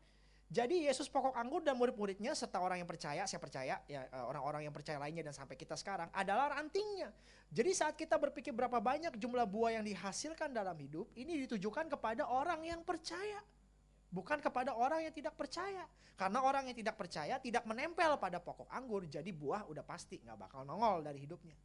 [0.47, 4.63] Jadi Yesus pokok anggur dan murid-muridnya serta orang yang percaya, saya percaya ya eh, orang-orang
[4.63, 7.11] yang percaya lainnya dan sampai kita sekarang adalah rantingnya.
[7.51, 12.31] Jadi saat kita berpikir berapa banyak jumlah buah yang dihasilkan dalam hidup, ini ditujukan kepada
[12.31, 13.43] orang yang percaya.
[14.07, 15.83] Bukan kepada orang yang tidak percaya.
[16.15, 20.47] Karena orang yang tidak percaya tidak menempel pada pokok anggur, jadi buah udah pasti nggak
[20.47, 21.59] bakal nongol dari hidupnya.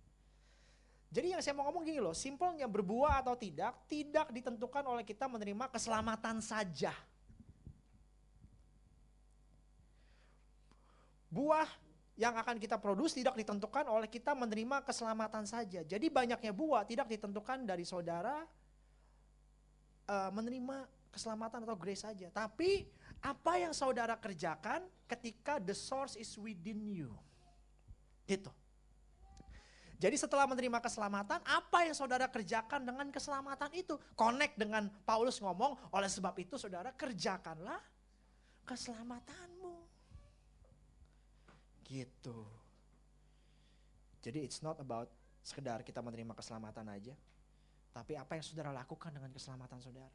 [1.07, 5.31] Jadi yang saya mau ngomong gini loh, simpelnya berbuah atau tidak, tidak ditentukan oleh kita
[5.31, 6.91] menerima keselamatan saja
[11.33, 11.65] buah
[12.21, 15.81] yang akan kita produksi tidak ditentukan oleh kita menerima keselamatan saja.
[15.81, 18.45] Jadi banyaknya buah tidak ditentukan dari saudara
[20.13, 22.29] uh, menerima keselamatan atau grace saja.
[22.29, 22.85] Tapi
[23.25, 27.17] apa yang saudara kerjakan ketika the source is within you.
[28.29, 28.53] Gitu.
[30.03, 33.95] Jadi setelah menerima keselamatan, apa yang saudara kerjakan dengan keselamatan itu?
[34.19, 37.79] Connect dengan Paulus ngomong, oleh sebab itu saudara kerjakanlah
[38.67, 39.52] keselamatanmu.
[41.83, 42.39] Gitu.
[44.23, 45.11] Jadi it's not about
[45.43, 47.15] sekedar kita menerima keselamatan aja.
[47.93, 50.15] Tapi apa yang saudara lakukan dengan keselamatan saudara.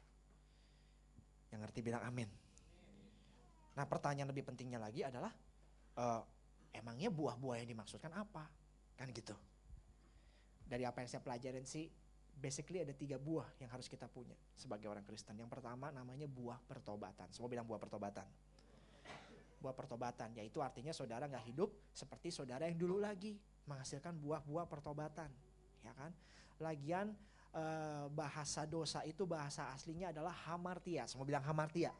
[1.52, 2.28] Yang ngerti bilang amin.
[3.76, 5.30] Nah pertanyaan lebih pentingnya lagi adalah,
[6.00, 6.22] uh,
[6.74, 8.48] emangnya buah-buah yang dimaksudkan apa?
[8.98, 9.36] Kan gitu.
[10.66, 11.86] Dari apa yang saya pelajarin sih,
[12.34, 15.38] basically ada tiga buah yang harus kita punya sebagai orang Kristen.
[15.38, 17.30] Yang pertama namanya buah pertobatan.
[17.30, 18.26] Semua bilang buah pertobatan
[19.58, 23.34] buah pertobatan, yaitu artinya saudara nggak hidup seperti saudara yang dulu lagi
[23.66, 25.28] menghasilkan buah-buah pertobatan,
[25.82, 26.14] ya kan?
[26.62, 27.12] Lagian
[27.52, 31.90] eh, bahasa dosa itu bahasa aslinya adalah hamartia, semua bilang hamartia,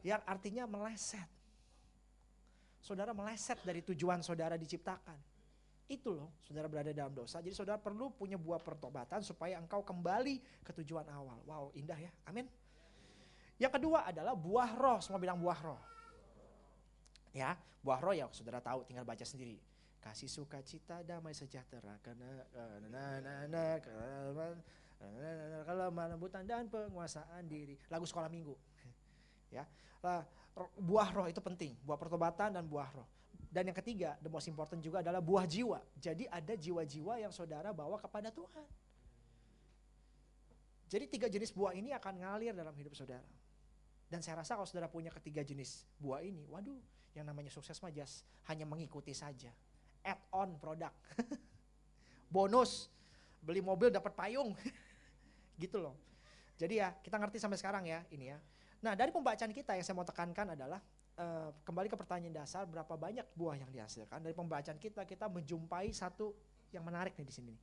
[0.00, 1.28] yang artinya meleset.
[2.80, 5.18] Saudara meleset dari tujuan saudara diciptakan.
[5.90, 7.42] Itu loh, saudara berada dalam dosa.
[7.42, 11.42] Jadi saudara perlu punya buah pertobatan supaya engkau kembali ke tujuan awal.
[11.44, 12.14] Wow, indah ya.
[12.30, 12.46] Amin.
[13.60, 15.02] Yang kedua adalah buah roh.
[15.02, 15.82] Semua bilang buah roh.
[17.30, 19.58] Ya, buah roh ya saudara tahu tinggal baca sendiri.
[20.00, 22.42] Kasih sukacita, damai sejahtera, karena
[25.68, 27.76] kalau lembutan dan penguasaan diri.
[27.92, 28.56] Lagu sekolah minggu.
[29.50, 29.66] Ya,
[30.78, 33.08] buah roh itu penting, buah pertobatan dan buah roh.
[33.50, 35.82] Dan yang ketiga, the most important juga adalah buah jiwa.
[35.98, 38.62] Jadi ada jiwa-jiwa yang saudara bawa kepada Tuhan.
[40.86, 43.26] Jadi tiga jenis buah ini akan ngalir dalam hidup saudara.
[44.06, 46.78] Dan saya rasa kalau saudara punya ketiga jenis buah ini, waduh,
[47.14, 49.50] yang namanya sukses mah just hanya mengikuti saja.
[50.06, 50.94] Add on produk.
[52.34, 52.86] Bonus,
[53.42, 54.54] beli mobil dapat payung.
[55.62, 55.94] gitu loh.
[56.56, 58.38] Jadi ya kita ngerti sampai sekarang ya ini ya.
[58.80, 60.80] Nah dari pembacaan kita yang saya mau tekankan adalah
[61.20, 64.20] uh, kembali ke pertanyaan dasar berapa banyak buah yang dihasilkan.
[64.24, 66.32] Dari pembacaan kita kita menjumpai satu
[66.70, 67.54] yang menarik nih di sini.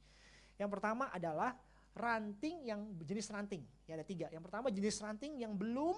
[0.58, 1.54] Yang pertama adalah
[1.98, 3.66] ranting yang jenis ranting.
[3.90, 4.30] Ya ada tiga.
[4.30, 5.98] Yang pertama jenis ranting yang belum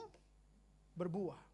[0.96, 1.49] berbuah.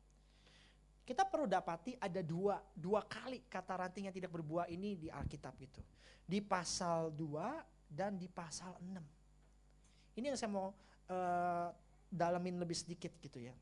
[1.06, 5.54] Kita perlu dapati ada dua, dua kali kata ranting yang tidak berbuah ini di Alkitab
[5.62, 5.78] itu.
[6.26, 10.18] Di pasal 2 dan di pasal 6.
[10.18, 11.70] Ini yang saya mau uh,
[12.10, 13.54] dalamin lebih sedikit gitu ya.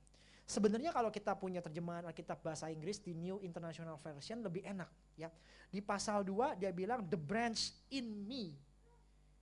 [0.48, 4.88] Sebenarnya kalau kita punya terjemahan Alkitab bahasa Inggris di New International Version lebih enak
[5.20, 5.28] ya.
[5.68, 8.56] Di pasal 2 dia bilang the branch in me.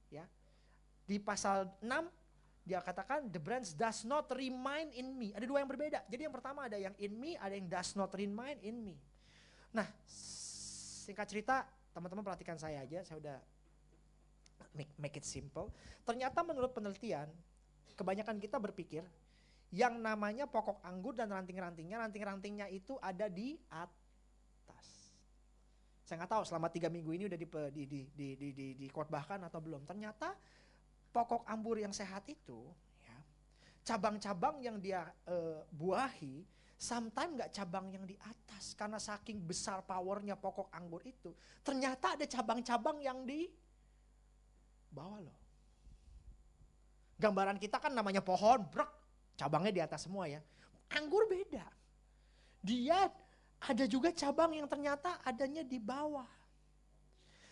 [0.09, 0.25] Ya.
[1.05, 2.20] Di pasal 6
[2.61, 5.33] dia katakan the branch does not remain in me.
[5.33, 6.05] Ada dua yang berbeda.
[6.05, 8.95] Jadi yang pertama ada yang in me, ada yang does not remain in me.
[9.73, 9.87] Nah,
[11.01, 13.37] singkat cerita, teman-teman perhatikan saya aja, saya udah
[14.77, 15.73] make, make it simple.
[16.05, 17.27] Ternyata menurut penelitian,
[17.97, 19.03] kebanyakan kita berpikir
[19.71, 21.97] yang namanya pokok anggur dan ranting-rantingnya.
[22.03, 24.85] Ranting-rantingnya itu ada di atas.
[26.03, 28.87] Saya nggak tahu selama tiga minggu ini udah di, di, di, di, di, di, di
[28.91, 29.87] bahkan atau belum.
[29.87, 30.35] Ternyata
[31.11, 32.71] pokok anggur yang sehat itu,
[33.03, 33.17] ya,
[33.83, 36.47] cabang-cabang yang dia uh, buahi,
[36.81, 41.35] sometimes nggak cabang yang di atas karena saking besar powernya pokok anggur itu.
[41.61, 43.45] Ternyata ada cabang-cabang yang di
[44.89, 45.37] bawah loh.
[47.21, 48.89] Gambaran kita kan namanya pohon, brok,
[49.37, 50.41] cabangnya di atas semua ya.
[50.97, 51.69] Anggur beda.
[52.65, 53.05] Dia
[53.61, 56.25] ada juga cabang yang ternyata adanya di bawah.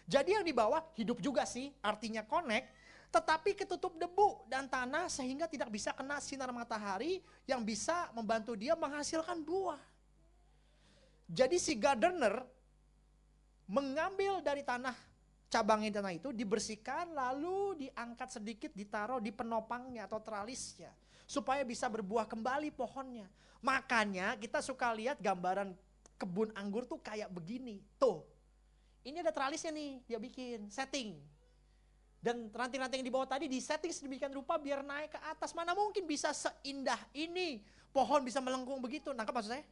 [0.09, 2.73] Jadi yang di bawah hidup juga sih, artinya connect,
[3.09, 8.77] tetapi ketutup debu dan tanah sehingga tidak bisa kena sinar matahari yang bisa membantu dia
[8.77, 9.81] menghasilkan buah.
[11.29, 12.45] Jadi si gardener
[13.69, 14.93] mengambil dari tanah
[15.49, 20.93] cabangnya tanah itu dibersihkan lalu diangkat sedikit ditaruh di penopangnya atau tralisnya
[21.25, 23.29] supaya bisa berbuah kembali pohonnya.
[23.61, 25.73] Makanya kita suka lihat gambaran
[26.17, 27.81] kebun anggur tuh kayak begini.
[28.01, 28.25] Tuh.
[29.05, 31.17] Ini ada tralisnya nih, dia bikin setting.
[32.19, 35.55] Dan ranting-ranting yang di bawah tadi di setting sedemikian rupa biar naik ke atas.
[35.55, 37.63] Mana mungkin bisa seindah ini.
[37.89, 39.15] Pohon bisa melengkung begitu.
[39.15, 39.65] Nangkep maksud saya?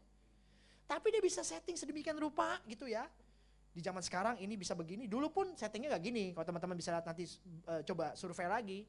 [0.87, 3.03] Tapi dia bisa setting sedemikian rupa gitu ya.
[3.75, 5.05] Di zaman sekarang ini bisa begini.
[5.05, 6.31] Dulu pun settingnya gak gini.
[6.31, 7.27] Kalau teman-teman bisa lihat nanti
[7.67, 8.79] uh, coba survei lagi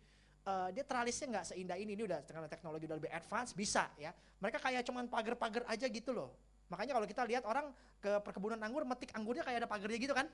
[0.48, 4.10] uh, dia tralisnya nggak seindah ini, ini udah karena teknologi udah lebih advance bisa ya.
[4.40, 6.32] Mereka kayak cuman pagar-pagar aja gitu loh.
[6.72, 10.26] Makanya kalau kita lihat orang ke perkebunan anggur metik anggurnya kayak ada pagarnya gitu kan?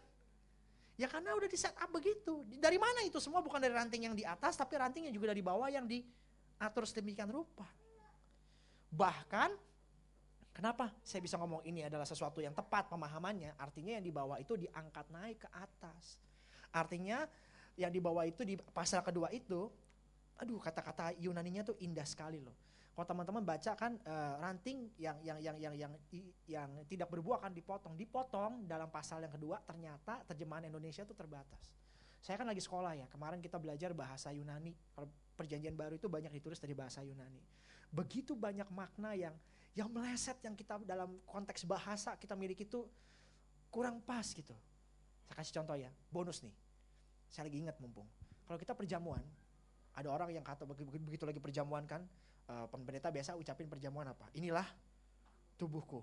[0.95, 2.47] Ya karena udah di set up begitu.
[2.59, 5.43] Dari mana itu semua bukan dari ranting yang di atas tapi ranting yang juga dari
[5.43, 7.67] bawah yang diatur sedemikian rupa.
[8.95, 9.51] Bahkan
[10.55, 13.59] kenapa saya bisa ngomong ini adalah sesuatu yang tepat pemahamannya?
[13.59, 16.15] Artinya yang di bawah itu diangkat naik ke atas.
[16.71, 17.27] Artinya
[17.75, 19.67] yang di bawah itu di pasal kedua itu
[20.39, 22.55] aduh kata-kata Yunaninya tuh indah sekali loh.
[22.95, 25.93] Kalau teman-teman baca kan uh, ranting yang yang yang yang yang
[26.47, 31.75] yang tidak berbuah kan dipotong, dipotong dalam pasal yang kedua ternyata terjemahan Indonesia itu terbatas.
[32.23, 34.73] Saya kan lagi sekolah ya, kemarin kita belajar bahasa Yunani.
[35.35, 37.43] Perjanjian baru itu banyak ditulis dari bahasa Yunani.
[37.91, 39.35] Begitu banyak makna yang
[39.75, 42.87] yang meleset yang kita dalam konteks bahasa kita miliki itu
[43.75, 44.55] kurang pas gitu.
[45.27, 46.55] Saya kasih contoh ya, bonus nih.
[47.27, 48.07] Saya lagi ingat mumpung.
[48.47, 49.27] Kalau kita perjamuan,
[49.99, 52.07] ada orang yang kata begitu lagi perjamuan kan,
[52.51, 54.29] uh, pendeta biasa ucapin perjamuan apa?
[54.37, 54.67] Inilah
[55.57, 56.03] tubuhku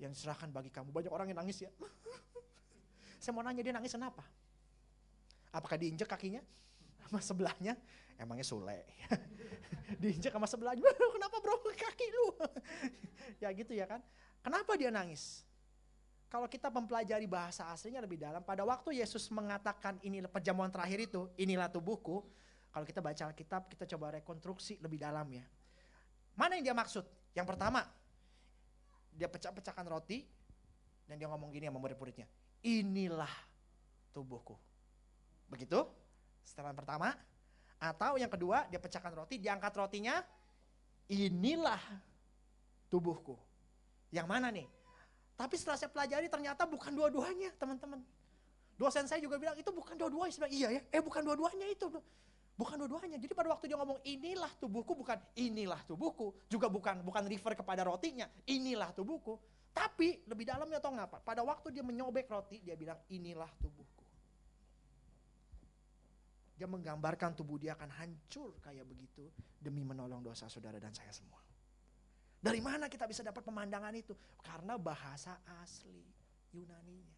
[0.00, 0.90] yang diserahkan bagi kamu.
[0.90, 1.70] Banyak orang yang nangis ya.
[3.22, 4.26] Saya mau nanya dia nangis kenapa?
[5.54, 6.42] Apakah diinjek kakinya?
[7.06, 7.76] Sama sebelahnya?
[8.18, 8.82] Emangnya Sule.
[10.02, 10.82] diinjek sama sebelahnya.
[11.14, 12.26] kenapa bro kaki lu?
[13.38, 14.00] ya gitu ya kan.
[14.42, 15.46] Kenapa dia nangis?
[16.32, 21.28] Kalau kita mempelajari bahasa aslinya lebih dalam, pada waktu Yesus mengatakan ini perjamuan terakhir itu,
[21.36, 22.24] inilah tubuhku,
[22.72, 25.44] kalau kita baca Alkitab, kita coba rekonstruksi lebih dalam ya.
[26.32, 27.04] Mana yang dia maksud?
[27.36, 27.84] Yang pertama,
[29.12, 30.24] dia pecah-pecahkan roti,
[31.04, 32.24] dan dia ngomong gini sama murid-muridnya.
[32.64, 33.30] Inilah
[34.16, 34.56] tubuhku.
[35.52, 35.84] Begitu?
[36.40, 37.12] Setelan pertama.
[37.76, 40.24] Atau yang kedua, dia pecahkan roti, diangkat rotinya.
[41.12, 41.80] Inilah
[42.88, 43.36] tubuhku.
[44.08, 44.64] Yang mana nih?
[45.36, 48.00] Tapi setelah saya pelajari ternyata bukan dua-duanya teman-teman.
[48.80, 50.48] Dosen saya juga bilang itu bukan dua-duanya.
[50.48, 51.92] Iya ya, eh bukan dua-duanya itu.
[52.52, 53.16] Bukan dua-duanya.
[53.16, 57.82] Jadi pada waktu dia ngomong inilah tubuhku bukan inilah tubuhku, juga bukan bukan refer kepada
[57.88, 59.40] rotinya, inilah tubuhku.
[59.72, 61.24] Tapi lebih dalamnya tau ngapa?
[61.24, 64.04] Pada waktu dia menyobek roti, dia bilang inilah tubuhku.
[66.60, 71.40] Dia menggambarkan tubuh dia akan hancur kayak begitu demi menolong dosa saudara dan saya semua.
[72.36, 74.12] Dari mana kita bisa dapat pemandangan itu?
[74.44, 76.04] Karena bahasa asli
[76.52, 77.16] Yunaninya.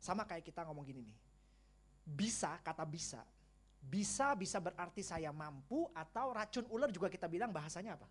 [0.00, 1.27] Sama kayak kita ngomong gini nih
[2.08, 3.20] bisa, kata bisa.
[3.78, 8.08] Bisa bisa berarti saya mampu atau racun ular juga kita bilang bahasanya apa?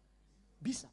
[0.62, 0.90] Bisa.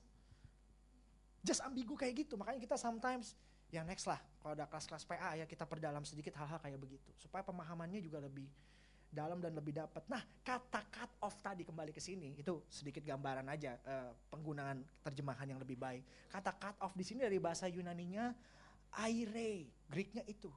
[1.44, 2.40] Just ambigu kayak gitu.
[2.40, 3.36] Makanya kita sometimes
[3.68, 4.20] ya next lah.
[4.40, 7.12] Kalau ada kelas-kelas PA ya kita perdalam sedikit hal-hal kayak begitu.
[7.20, 8.48] Supaya pemahamannya juga lebih
[9.14, 10.02] dalam dan lebih dapat.
[10.10, 15.54] Nah, kata cut off tadi kembali ke sini itu sedikit gambaran aja uh, penggunaan terjemahan
[15.54, 16.02] yang lebih baik.
[16.32, 18.34] Kata cut off di sini dari bahasa Yunaninya
[18.98, 20.50] aire, Greeknya itu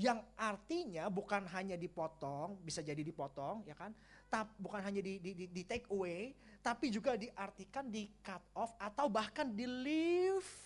[0.00, 3.92] yang artinya bukan hanya dipotong, bisa jadi dipotong, ya kan?
[4.32, 6.32] Tapi bukan hanya di, di, di, di take away,
[6.64, 10.56] tapi juga diartikan di cut off atau bahkan di lift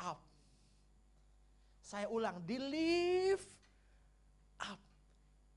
[0.00, 0.24] up.
[1.84, 3.52] Saya ulang, di lift
[4.64, 4.80] up.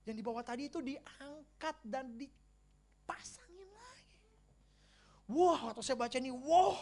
[0.03, 4.19] Yang di bawah tadi itu diangkat dan dipasangin lagi.
[5.32, 6.75] Wah, wow, waktu saya baca ini, wow,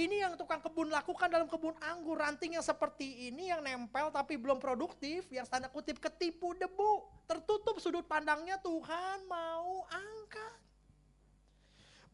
[0.00, 2.16] Ini yang tukang kebun lakukan dalam kebun anggur.
[2.16, 5.28] Ranting yang seperti ini yang nempel tapi belum produktif.
[5.28, 7.04] Yang tanda kutip ketipu debu.
[7.28, 10.56] Tertutup sudut pandangnya Tuhan mau angkat.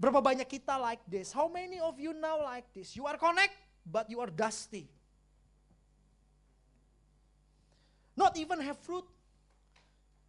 [0.03, 1.31] Berapa banyak kita like this?
[1.31, 2.99] How many of you now like this?
[2.99, 3.55] You are connect
[3.87, 4.91] but you are dusty.
[8.19, 9.07] Not even have fruit.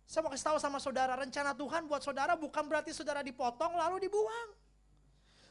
[0.06, 4.08] Saya mau kasih tahu sama saudara, rencana Tuhan buat saudara bukan berarti saudara dipotong lalu
[4.08, 4.67] dibuang.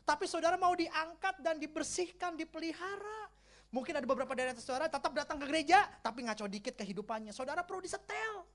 [0.07, 3.27] Tapi saudara mau diangkat dan dibersihkan, dipelihara.
[3.75, 7.35] Mungkin ada beberapa dari saudara tetap datang ke gereja, tapi ngaco dikit kehidupannya.
[7.35, 8.47] Saudara perlu disetel.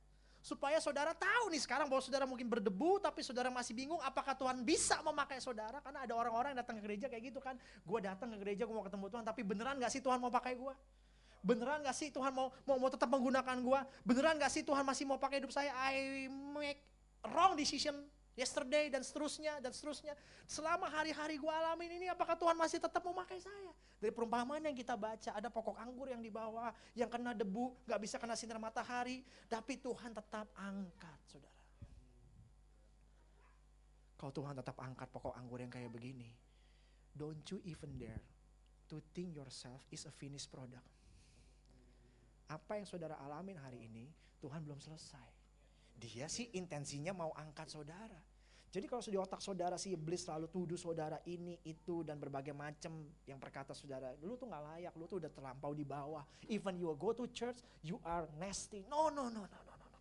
[0.41, 4.63] Supaya saudara tahu nih sekarang bahwa saudara mungkin berdebu, tapi saudara masih bingung apakah Tuhan
[4.63, 5.83] bisa memakai saudara.
[5.83, 7.59] Karena ada orang-orang yang datang ke gereja kayak gitu kan.
[7.83, 10.55] Gue datang ke gereja, gue mau ketemu Tuhan, tapi beneran gak sih Tuhan mau pakai
[10.55, 10.73] gue?
[11.41, 13.81] Beneran gak sih Tuhan mau mau, mau tetap menggunakan gua?
[14.05, 15.73] Beneran gak sih Tuhan masih mau pakai hidup saya?
[15.89, 16.85] I make
[17.33, 17.97] wrong decision
[18.41, 20.17] yesterday dan seterusnya dan seterusnya.
[20.49, 23.71] Selama hari-hari gua alamin ini apakah Tuhan masih tetap memakai saya?
[24.01, 28.01] Dari perumpamaan yang kita baca ada pokok anggur yang di bawah yang kena debu, gak
[28.01, 31.61] bisa kena sinar matahari, tapi Tuhan tetap angkat, Saudara.
[34.17, 36.33] Kalau Tuhan tetap angkat pokok anggur yang kayak begini,
[37.13, 38.25] don't you even dare
[38.89, 40.85] to think yourself is a finished product
[42.51, 44.11] apa yang saudara alamin hari ini,
[44.43, 45.29] Tuhan belum selesai.
[45.95, 48.19] Dia sih intensinya mau angkat saudara.
[48.71, 53.03] Jadi kalau di otak saudara si iblis selalu tuduh saudara ini, itu, dan berbagai macam
[53.27, 56.23] yang berkata saudara, lu tuh nggak layak, lu tuh udah terlampau di bawah.
[56.47, 58.87] Even you go to church, you are nasty.
[58.87, 59.99] No, no, no, no, no, no, no.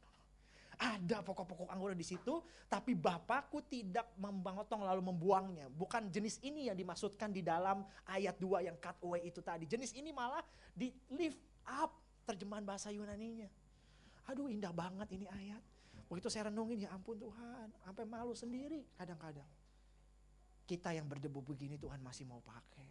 [0.79, 5.67] Ada pokok-pokok anggur di situ, tapi Bapakku tidak memotong lalu membuangnya.
[5.67, 9.67] Bukan jenis ini yang dimaksudkan di dalam ayat 2 yang cut away itu tadi.
[9.67, 11.91] Jenis ini malah di lift up
[12.23, 13.51] terjemahan bahasa Yunaninya.
[14.31, 15.59] Aduh indah banget ini ayat.
[16.11, 19.47] Begitu saya renungin ya ampun Tuhan, sampai malu sendiri kadang-kadang.
[20.67, 22.91] Kita yang berdebu begini Tuhan masih mau pakai.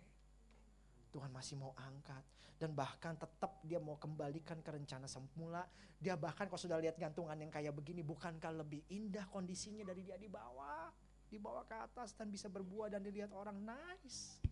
[1.11, 2.23] Tuhan masih mau angkat.
[2.59, 5.63] Dan bahkan tetap dia mau kembalikan ke rencana semula.
[5.99, 10.19] Dia bahkan kalau sudah lihat gantungan yang kayak begini, bukankah lebih indah kondisinya dari dia
[10.19, 10.91] di bawah.
[11.31, 14.43] Dibawa ke atas dan bisa berbuah dan dilihat orang nice.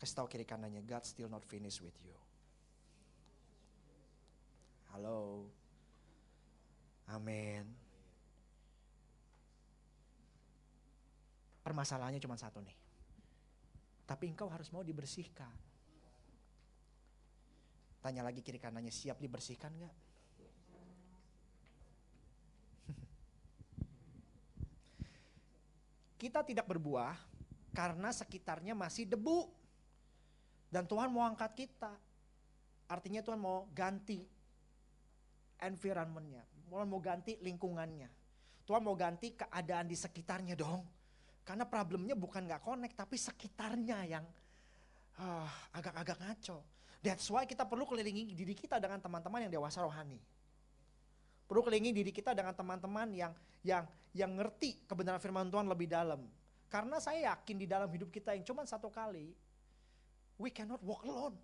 [0.00, 2.16] Kasih tahu kiri kanannya, God still not finished with you.
[4.94, 5.50] Halo.
[7.10, 7.66] Amin.
[11.66, 12.78] Permasalahannya cuma satu nih.
[14.06, 15.50] Tapi engkau harus mau dibersihkan.
[18.06, 19.90] Tanya lagi kiri kanannya, siap dibersihkan gak?
[26.22, 27.18] Kita tidak berbuah
[27.74, 29.50] karena sekitarnya masih debu.
[30.70, 31.90] Dan Tuhan mau angkat kita.
[32.86, 34.33] Artinya Tuhan mau ganti
[35.62, 36.42] environmentnya.
[36.66, 38.08] Tuhan mau ganti lingkungannya.
[38.64, 40.82] Tuhan mau ganti keadaan di sekitarnya dong.
[41.44, 44.24] Karena problemnya bukan gak connect, tapi sekitarnya yang
[45.20, 46.64] uh, agak-agak ngaco.
[47.04, 50.16] That's why kita perlu kelilingi diri kita dengan teman-teman yang dewasa rohani.
[51.44, 53.84] Perlu kelilingi diri kita dengan teman-teman yang yang
[54.16, 56.24] yang ngerti kebenaran firman Tuhan lebih dalam.
[56.72, 59.36] Karena saya yakin di dalam hidup kita yang cuma satu kali,
[60.38, 61.38] We cannot walk alone.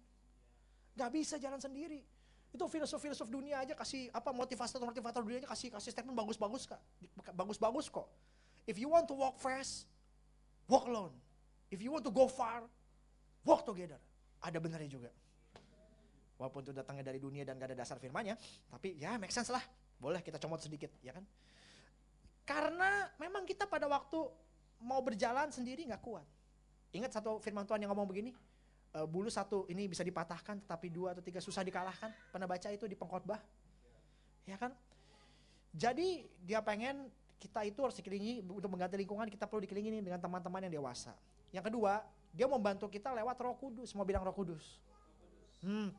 [0.98, 2.02] Gak bisa jalan sendiri.
[2.50, 6.80] Itu filosof-filosof dunia aja kasih apa motivator-motivator dunia aja kasih kasih statement bagus-bagus kak.
[7.34, 8.10] Bagus-bagus kok.
[8.66, 9.86] If you want to walk fast,
[10.66, 11.14] walk alone.
[11.70, 12.66] If you want to go far,
[13.46, 13.98] walk together.
[14.42, 15.10] Ada benarnya juga.
[16.40, 18.34] Walaupun itu datangnya dari dunia dan gak ada dasar firmanya,
[18.72, 19.60] tapi ya make sense lah.
[20.00, 21.22] Boleh kita comot sedikit, ya kan?
[22.48, 24.16] Karena memang kita pada waktu
[24.80, 26.24] mau berjalan sendiri nggak kuat.
[26.96, 28.32] Ingat satu firman Tuhan yang ngomong begini,
[28.96, 32.10] uh, bulu satu ini bisa dipatahkan tetapi dua atau tiga susah dikalahkan.
[32.30, 33.38] Pernah baca itu di pengkhotbah?
[34.46, 34.74] Ya kan?
[35.70, 37.06] Jadi dia pengen
[37.40, 41.14] kita itu harus dikelilingi untuk mengganti lingkungan kita perlu dikelilingi dengan teman-teman yang dewasa.
[41.54, 43.94] Yang kedua, dia membantu kita lewat Roh Kudus.
[43.96, 44.78] Mau bilang Roh Kudus.
[45.64, 45.90] Hmm.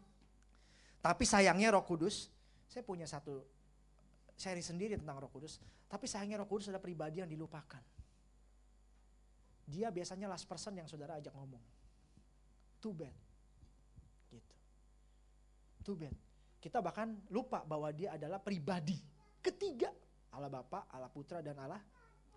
[1.01, 2.30] Tapi sayangnya Roh Kudus,
[2.69, 3.41] saya punya satu
[4.38, 5.58] seri sendiri tentang Roh Kudus.
[5.89, 7.82] Tapi sayangnya Roh Kudus adalah pribadi yang dilupakan.
[9.65, 11.80] Dia biasanya last person yang saudara ajak ngomong.
[12.81, 13.15] Too bad.
[14.33, 14.55] Gitu.
[15.85, 16.15] Too bad.
[16.61, 18.97] Kita bahkan lupa bahwa dia adalah pribadi
[19.41, 19.89] ketiga.
[20.34, 21.82] Allah Bapa, Allah Putra dan Allah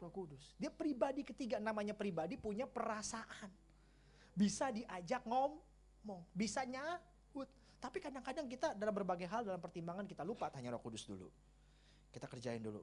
[0.01, 0.57] Roh Kudus.
[0.61, 3.49] Dia pribadi ketiga namanya pribadi punya perasaan.
[4.35, 7.49] Bisa diajak ngomong, bisa nyahut.
[7.79, 11.29] Tapi kadang-kadang kita dalam berbagai hal dalam pertimbangan kita lupa tanya Roh Kudus dulu.
[12.11, 12.83] Kita kerjain dulu.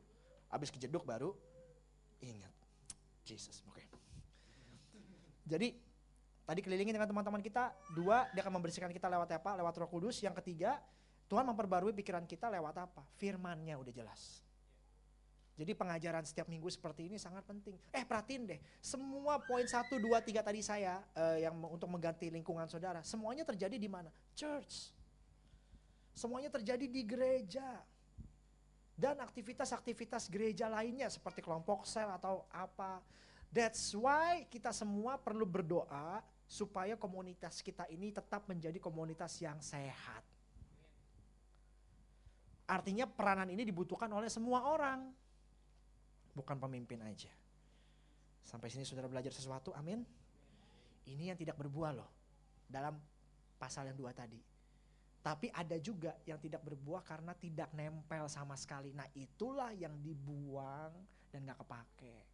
[0.49, 1.36] Habis kejeduk baru
[2.24, 2.53] ingat.
[3.26, 3.78] Jesus, oke.
[3.78, 3.88] Okay.
[5.45, 5.68] Jadi
[6.52, 7.72] Tadi kelilingin dengan teman-teman kita.
[7.95, 9.56] Dua, dia akan membersihkan kita lewat apa?
[9.56, 10.20] Lewat roh kudus.
[10.20, 10.84] Yang ketiga,
[11.32, 13.08] Tuhan memperbarui pikiran kita lewat apa?
[13.16, 14.43] Firmannya udah jelas.
[15.56, 17.80] Jadi pengajaran setiap minggu seperti ini sangat penting.
[17.95, 22.68] Eh perhatiin deh, semua poin 1, 2, 3 tadi saya eh, yang untuk mengganti lingkungan
[22.68, 24.12] saudara, semuanya terjadi di mana?
[24.36, 24.91] Church.
[26.12, 27.80] Semuanya terjadi di gereja.
[28.91, 32.99] Dan aktivitas-aktivitas gereja lainnya seperti kelompok sel atau apa.
[33.47, 36.20] That's why kita semua perlu berdoa
[36.52, 40.20] supaya komunitas kita ini tetap menjadi komunitas yang sehat.
[42.68, 45.16] Artinya peranan ini dibutuhkan oleh semua orang
[46.36, 47.32] bukan pemimpin aja.
[48.43, 50.04] Sampai sini saudara belajar sesuatu, amin.
[51.08, 52.12] Ini yang tidak berbuah loh,
[52.68, 52.99] dalam
[53.56, 54.39] pasal yang dua tadi.
[55.22, 58.91] Tapi ada juga yang tidak berbuah karena tidak nempel sama sekali.
[58.91, 60.91] Nah itulah yang dibuang
[61.32, 62.31] dan gak kepake.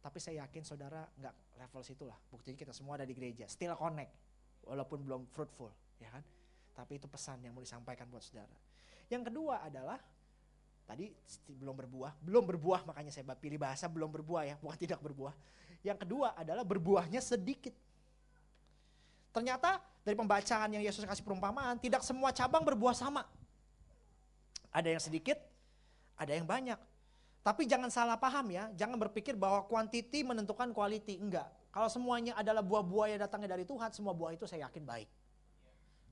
[0.00, 2.16] Tapi saya yakin saudara gak level situ lah.
[2.32, 4.12] Buktinya kita semua ada di gereja, still connect.
[4.64, 6.24] Walaupun belum fruitful, ya kan.
[6.76, 8.56] Tapi itu pesan yang mau disampaikan buat saudara.
[9.12, 10.00] Yang kedua adalah
[10.90, 11.06] Tadi
[11.46, 15.30] belum berbuah, belum berbuah makanya saya pilih bahasa belum berbuah ya, bukan tidak berbuah.
[15.86, 17.70] Yang kedua adalah berbuahnya sedikit.
[19.30, 23.22] Ternyata dari pembacaan yang Yesus kasih perumpamaan, tidak semua cabang berbuah sama.
[24.74, 25.38] Ada yang sedikit,
[26.18, 26.74] ada yang banyak.
[27.40, 31.48] Tapi jangan salah paham ya, jangan berpikir bahwa kuantiti menentukan quality, enggak.
[31.72, 35.08] Kalau semuanya adalah buah-buah yang datangnya dari Tuhan, semua buah itu saya yakin baik.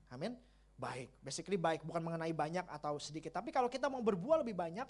[0.09, 0.33] Amin
[0.79, 1.11] baik.
[1.19, 3.35] Basically baik, bukan mengenai banyak atau sedikit.
[3.35, 4.87] Tapi kalau kita mau berbuah lebih banyak,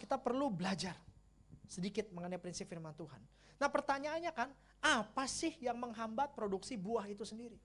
[0.00, 0.96] kita perlu belajar
[1.68, 3.20] sedikit mengenai prinsip firman Tuhan.
[3.60, 4.48] Nah pertanyaannya kan,
[4.80, 7.60] apa sih yang menghambat produksi buah itu sendiri?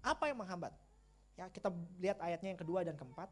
[0.00, 0.70] Apa yang menghambat?
[1.34, 3.26] Ya kita lihat ayatnya yang kedua dan keempat.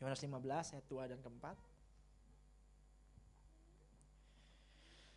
[0.00, 1.56] Yohanes 15 ayat 2 dan keempat.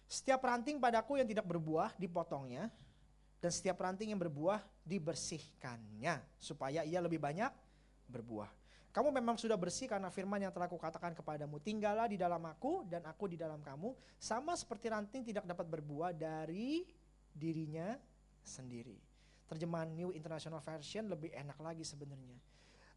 [0.10, 2.74] Setiap ranting padaku yang tidak berbuah dipotongnya
[3.38, 7.54] dan setiap ranting yang berbuah dibersihkannya supaya ia lebih banyak
[8.10, 8.50] berbuah.
[8.90, 11.62] Kamu memang sudah bersih karena firman yang telah kukatakan kepadamu.
[11.62, 13.94] Tinggallah di dalam aku dan aku di dalam kamu.
[14.18, 16.90] Sama seperti ranting tidak dapat berbuah dari
[17.30, 17.94] dirinya
[18.42, 18.98] sendiri.
[19.46, 22.49] Terjemahan New International Version lebih enak lagi sebenarnya.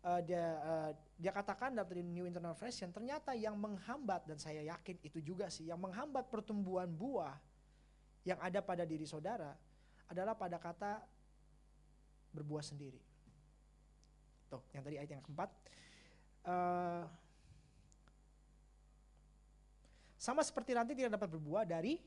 [0.02, 4.98] Uh, dia uh, dia katakan dalam New International Version ternyata yang menghambat dan saya yakin
[4.98, 7.38] itu juga sih yang menghambat pertumbuhan buah
[8.26, 9.54] yang ada pada diri saudara
[10.10, 10.98] adalah pada kata
[12.34, 12.98] berbuah sendiri.
[14.50, 15.50] Tuh, yang tadi ayat yang keempat.
[16.42, 17.06] Uh,
[20.18, 21.98] sama seperti nanti tidak dapat berbuah dari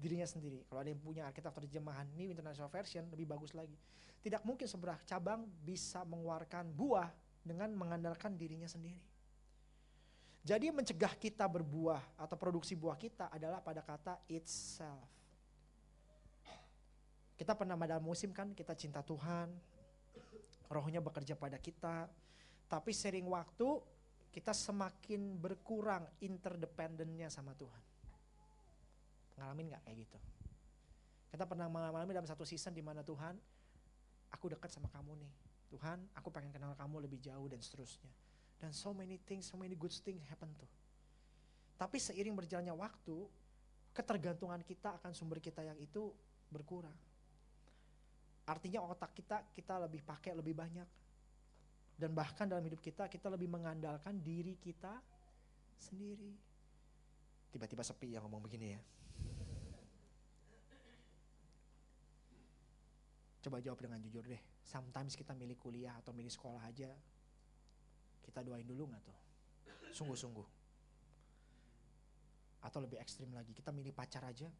[0.00, 0.64] dirinya sendiri.
[0.64, 3.76] Kalau ada yang punya Alkitab terjemahan New International Version lebih bagus lagi.
[4.20, 7.08] Tidak mungkin seberah cabang bisa mengeluarkan buah
[7.40, 9.00] dengan mengandalkan dirinya sendiri.
[10.40, 15.04] Jadi mencegah kita berbuah atau produksi buah kita adalah pada kata itself.
[17.36, 19.52] Kita pernah dalam musim kan kita cinta Tuhan,
[20.68, 22.08] rohnya bekerja pada kita,
[22.68, 23.80] tapi sering waktu
[24.30, 27.82] kita semakin berkurang interdependennya sama Tuhan.
[29.40, 30.18] Ngalamin gak kayak gitu?
[31.32, 33.34] Kita pernah mengalami dalam satu season di mana Tuhan,
[34.30, 35.32] aku dekat sama kamu nih.
[35.70, 38.10] Tuhan, aku pengen kenal kamu lebih jauh dan seterusnya.
[38.58, 40.68] Dan so many things, so many good things happen tuh.
[41.78, 43.16] Tapi seiring berjalannya waktu,
[43.94, 46.12] ketergantungan kita akan sumber kita yang itu
[46.52, 46.94] berkurang.
[48.44, 50.88] Artinya otak kita kita lebih pakai lebih banyak.
[51.94, 54.98] Dan bahkan dalam hidup kita kita lebih mengandalkan diri kita
[55.78, 56.34] sendiri.
[57.54, 58.80] Tiba-tiba sepi yang ngomong begini ya.
[63.40, 64.40] Coba jawab dengan jujur deh.
[64.60, 66.92] Sometimes kita milih kuliah atau milih sekolah aja.
[68.20, 69.18] Kita doain dulu gak tuh?
[69.96, 70.48] Sungguh-sungguh.
[72.60, 74.52] Atau lebih ekstrim lagi, kita milih pacar aja.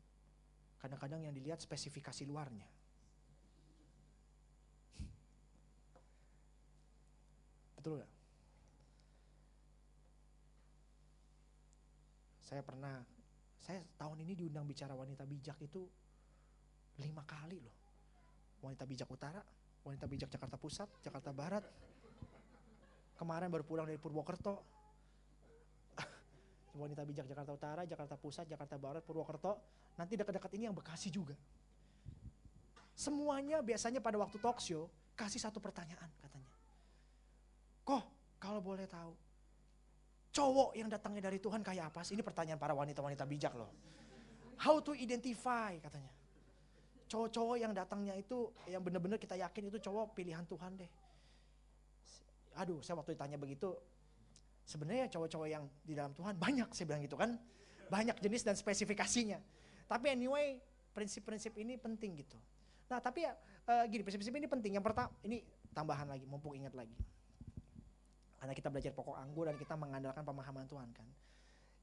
[0.81, 2.65] Kadang-kadang yang dilihat spesifikasi luarnya
[7.81, 8.13] Betul gak?
[12.45, 13.01] Saya pernah,
[13.57, 15.89] saya tahun ini diundang bicara wanita bijak itu
[17.01, 17.80] lima kali loh.
[18.61, 19.41] Wanita bijak utara,
[19.85, 21.65] wanita bijak Jakarta Pusat, Jakarta Barat.
[23.17, 24.61] Kemarin baru pulang dari Purwokerto.
[26.81, 29.61] wanita bijak Jakarta Utara, Jakarta Pusat, Jakarta Barat, Purwokerto.
[29.97, 31.37] Nanti dekat-dekat ini yang Bekasi juga.
[32.97, 36.53] Semuanya biasanya pada waktu talk show kasih satu pertanyaan katanya.
[37.85, 38.05] Kok
[38.37, 39.13] kalau boleh tahu,
[40.37, 42.13] cowok yang datangnya dari Tuhan kayak apa sih?
[42.17, 43.73] Ini pertanyaan para wanita-wanita bijak loh.
[44.61, 46.13] How to identify katanya.
[47.11, 50.91] Cowok-cowok yang datangnya itu yang benar-benar kita yakin itu cowok pilihan Tuhan deh.
[52.55, 53.75] Aduh, saya waktu ditanya begitu,
[54.63, 57.35] sebenarnya cowok-cowok yang di dalam Tuhan banyak saya bilang gitu kan.
[57.91, 59.43] Banyak jenis dan spesifikasinya.
[59.91, 60.63] Tapi anyway,
[60.95, 62.39] prinsip-prinsip ini penting gitu.
[62.87, 63.35] Nah, tapi ya
[63.67, 64.79] uh, gini, prinsip-prinsip ini penting.
[64.79, 65.43] Yang pertama, ini
[65.75, 66.95] tambahan lagi, mumpung ingat lagi
[68.39, 71.09] Karena kita belajar pokok anggur dan kita mengandalkan pemahaman Tuhan kan.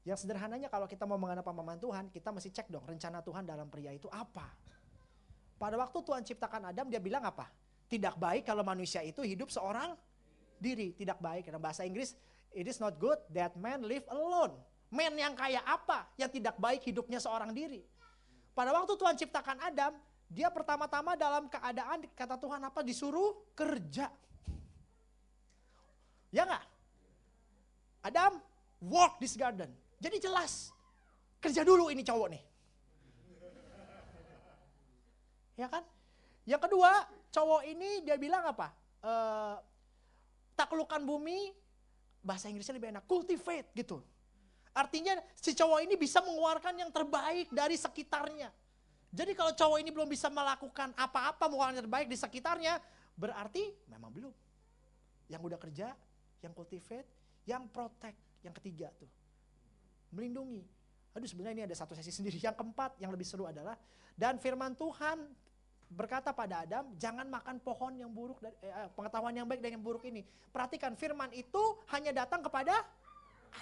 [0.08, 3.68] Yang sederhananya kalau kita mau mengandalkan pemahaman Tuhan, kita mesti cek dong rencana Tuhan dalam
[3.68, 4.56] pria itu apa.
[5.58, 7.50] Pada waktu Tuhan ciptakan Adam, dia bilang apa?
[7.90, 9.98] Tidak baik kalau manusia itu hidup seorang
[10.62, 10.94] diri.
[10.94, 11.50] Tidak baik.
[11.50, 12.14] Dalam bahasa Inggris,
[12.54, 14.54] it is not good that man live alone.
[14.88, 16.08] Man yang kayak apa?
[16.14, 17.82] Yang tidak baik hidupnya seorang diri.
[18.54, 19.92] Pada waktu Tuhan ciptakan Adam,
[20.30, 22.80] dia pertama-tama dalam keadaan kata Tuhan apa?
[22.86, 24.08] Disuruh kerja.
[26.30, 26.64] Ya nggak?
[28.04, 28.38] Adam,
[28.84, 29.72] walk this garden.
[29.98, 30.70] Jadi jelas,
[31.42, 32.42] kerja dulu ini cowok nih.
[35.58, 35.82] Ya kan?
[36.46, 37.02] Yang kedua,
[37.34, 38.70] cowok ini dia bilang apa?
[39.02, 39.12] E,
[40.54, 41.50] taklukan bumi,
[42.22, 43.98] bahasa Inggrisnya lebih enak, cultivate gitu.
[44.70, 48.54] Artinya si cowok ini bisa mengeluarkan yang terbaik dari sekitarnya.
[49.10, 52.78] Jadi kalau cowok ini belum bisa melakukan apa-apa mengeluarkan yang terbaik di sekitarnya,
[53.18, 54.34] berarti memang belum.
[55.26, 55.88] Yang udah kerja,
[56.38, 57.08] yang cultivate,
[57.48, 59.10] yang protect, yang ketiga tuh.
[60.14, 60.62] Melindungi.
[61.16, 62.38] Aduh sebenarnya ini ada satu sesi sendiri.
[62.38, 63.74] Yang keempat yang lebih seru adalah
[64.14, 65.47] dan firman Tuhan
[65.88, 69.80] berkata pada Adam, jangan makan pohon yang buruk dari eh, eh, pengetahuan yang baik dan
[69.80, 70.20] yang buruk ini.
[70.52, 72.84] Perhatikan firman itu hanya datang kepada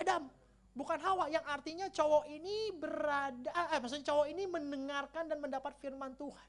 [0.03, 0.27] Adam,
[0.75, 6.19] bukan Hawa yang artinya cowok ini berada eh maksudnya cowok ini mendengarkan dan mendapat firman
[6.19, 6.49] Tuhan.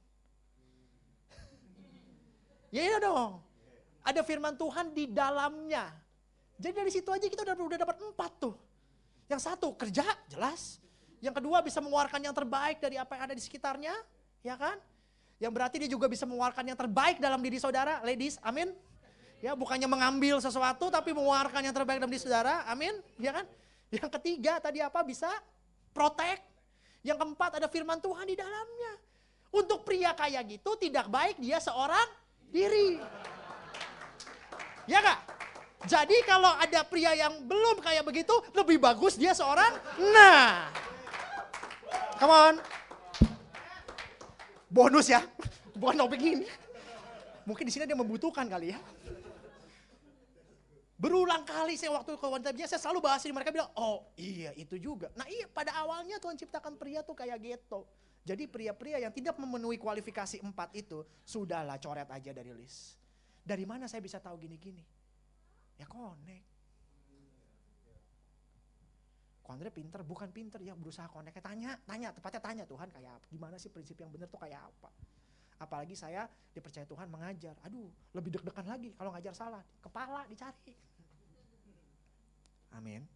[2.75, 3.39] ya iya dong.
[4.01, 5.93] Ada firman Tuhan di dalamnya.
[6.57, 8.55] Jadi dari situ aja kita udah udah dapat empat tuh.
[9.30, 10.82] Yang satu kerja jelas.
[11.21, 13.93] Yang kedua bisa mengeluarkan yang terbaik dari apa yang ada di sekitarnya,
[14.45, 14.78] ya kan?
[15.38, 18.73] Yang berarti dia juga bisa mengeluarkan yang terbaik dalam diri saudara, ladies, amin.
[19.38, 23.45] Ya, bukannya mengambil sesuatu tapi mengeluarkan yang terbaik dalam diri saudara, amin, ya kan?
[23.93, 25.05] Yang ketiga tadi apa?
[25.05, 25.29] Bisa
[25.93, 26.41] protect.
[27.05, 28.93] Yang keempat ada firman Tuhan di dalamnya.
[29.53, 32.03] Untuk pria kayak gitu tidak baik dia seorang
[32.51, 32.99] diri.
[34.89, 35.19] Ya kak?
[35.88, 39.71] Jadi kalau ada pria yang belum kayak begitu, lebih bagus dia seorang.
[40.01, 40.67] Nah,
[42.17, 42.55] come on.
[44.68, 45.24] Bonus ya,
[45.80, 46.47] bukan topik ini.
[47.47, 48.80] Mungkin di sini dia membutuhkan kali ya.
[50.97, 54.51] Berulang kali saya waktu ke wanita biasa saya selalu bahas ini mereka bilang, oh iya
[54.57, 55.13] itu juga.
[55.13, 57.86] Nah iya pada awalnya Tuhan ciptakan pria tuh kayak gitu.
[58.28, 62.99] Jadi pria-pria yang tidak memenuhi kualifikasi empat itu, sudahlah coret aja dari list.
[63.39, 64.84] Dari mana saya bisa tahu gini-gini?
[65.80, 66.56] Ya connect.
[69.47, 71.39] Kondre pinter, bukan pinter, ya berusaha connect.
[71.39, 73.25] Tanya, tanya, tepatnya tanya Tuhan kayak apa?
[73.31, 74.91] Gimana sih prinsip yang benar tuh kayak apa?
[75.63, 77.55] Apalagi saya dipercaya Tuhan mengajar.
[77.63, 79.63] Aduh, lebih deg-degan lagi kalau ngajar salah.
[79.79, 80.75] Kepala dicari.
[82.75, 83.07] Amin.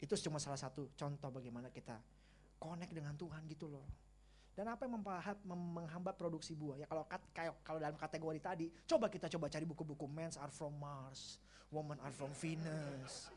[0.00, 2.00] Itu cuma salah satu contoh bagaimana kita
[2.56, 3.84] connect dengan Tuhan gitu loh.
[4.56, 6.80] Dan apa yang mempahat, menghambat produksi buah?
[6.80, 7.04] Ya kalau
[7.36, 11.36] kayak kalau dalam kategori tadi, coba kita coba cari buku-buku Men's are from Mars,
[11.68, 13.28] Women are from Venus.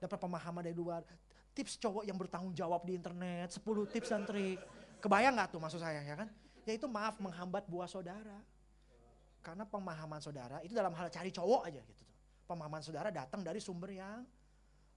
[0.00, 1.04] Dapat pemahaman dari luar.
[1.52, 4.58] Tips cowok yang bertanggung jawab di internet, 10 tips dan trik.
[4.98, 6.28] Kebayang nggak tuh maksud saya ya kan?
[6.64, 8.40] Yaitu maaf menghambat buah saudara.
[9.40, 12.04] Karena pemahaman saudara itu dalam hal cari cowok aja gitu.
[12.48, 14.24] Pemahaman saudara datang dari sumber yang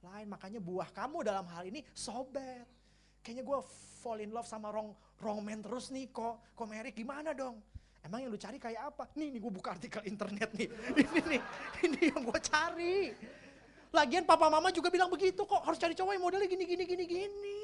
[0.03, 0.27] lain.
[0.31, 2.67] Makanya buah kamu dalam hal ini sobet.
[3.23, 3.59] Kayaknya gue
[4.03, 4.91] fall in love sama wrong,
[5.23, 6.43] wrong man terus nih kok.
[6.55, 7.63] Kok Mary gimana dong?
[8.03, 9.07] Emang yang lu cari kayak apa?
[9.15, 10.67] Nih, nih gue buka artikel internet nih.
[11.07, 11.41] Ini nih,
[11.87, 13.15] ini yang gue cari.
[13.93, 15.61] Lagian papa mama juga bilang begitu kok.
[15.61, 17.61] Harus cari cowok yang modelnya gini, gini, gini, gini.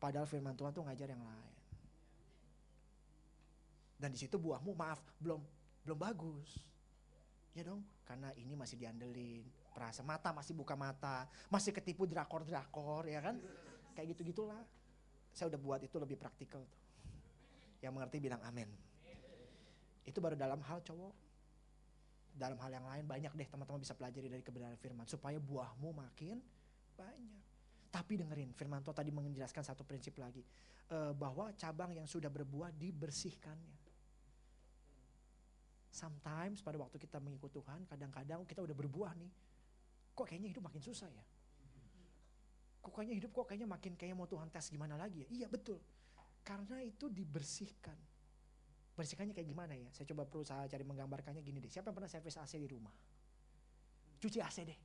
[0.00, 1.54] Padahal firman Tuhan tuh ngajar yang lain.
[4.00, 5.44] Dan di situ buahmu maaf belum
[5.84, 6.56] belum bagus.
[7.52, 9.44] Ya dong, karena ini masih diandelin.
[9.76, 13.36] Perasa mata masih buka mata, masih ketipu drakor-drakor ya kan?
[13.92, 14.64] Kayak gitu-gitulah.
[15.36, 16.64] Saya udah buat itu lebih praktikal.
[17.84, 18.72] Yang mengerti bilang amin.
[20.08, 21.12] Itu baru dalam hal cowok.
[22.34, 25.04] Dalam hal yang lain banyak deh teman-teman bisa pelajari dari kebenaran firman.
[25.04, 26.40] Supaya buahmu makin
[26.96, 27.42] banyak.
[27.90, 30.42] Tapi dengerin firman Tuhan tadi menjelaskan satu prinsip lagi.
[30.90, 33.78] Uh, bahwa cabang yang sudah berbuah dibersihkannya.
[35.90, 39.30] Sometimes pada waktu kita mengikut Tuhan, kadang-kadang kita udah berbuah nih.
[40.14, 41.24] Kok kayaknya hidup makin susah ya?
[42.80, 45.44] kok kayaknya hidup kok kayaknya makin kayak mau Tuhan tes gimana lagi ya?
[45.44, 45.78] Iya betul.
[46.40, 47.96] Karena itu dibersihkan.
[49.00, 49.88] Bersihkannya kayak gimana ya?
[49.96, 51.72] Saya coba berusaha cari menggambarkannya gini deh.
[51.72, 52.92] Siapa yang pernah servis AC di rumah?
[54.20, 54.78] Cuci AC deh.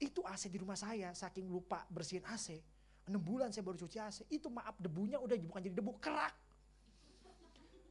[0.00, 2.56] Itu AC di rumah saya, saking lupa bersihin AC.
[3.04, 4.24] 6 bulan saya baru cuci AC.
[4.32, 6.32] Itu maaf debunya udah bukan jadi debu, kerak.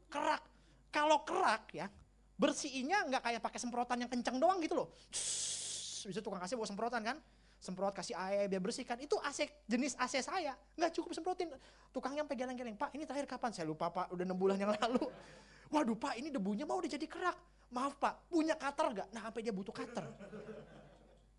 [0.10, 0.42] Kerak.
[0.90, 1.86] Kalau kerak ya,
[2.42, 4.90] bersihinnya nggak kayak pakai semprotan yang kencang doang gitu loh.
[5.14, 7.22] Bisa tukang AC bawa semprotan kan?
[7.62, 11.54] Semprot kasih air biar bersihkan itu AC jenis AC saya nggak cukup semprotin
[11.94, 15.06] tukangnya sampai geleng-geleng pak ini terakhir kapan saya lupa pak udah enam bulan yang lalu
[15.74, 17.38] waduh pak ini debunya mau udah jadi kerak
[17.72, 19.08] maaf pak, punya cutter nggak?
[19.16, 20.06] Nah sampai dia butuh cutter.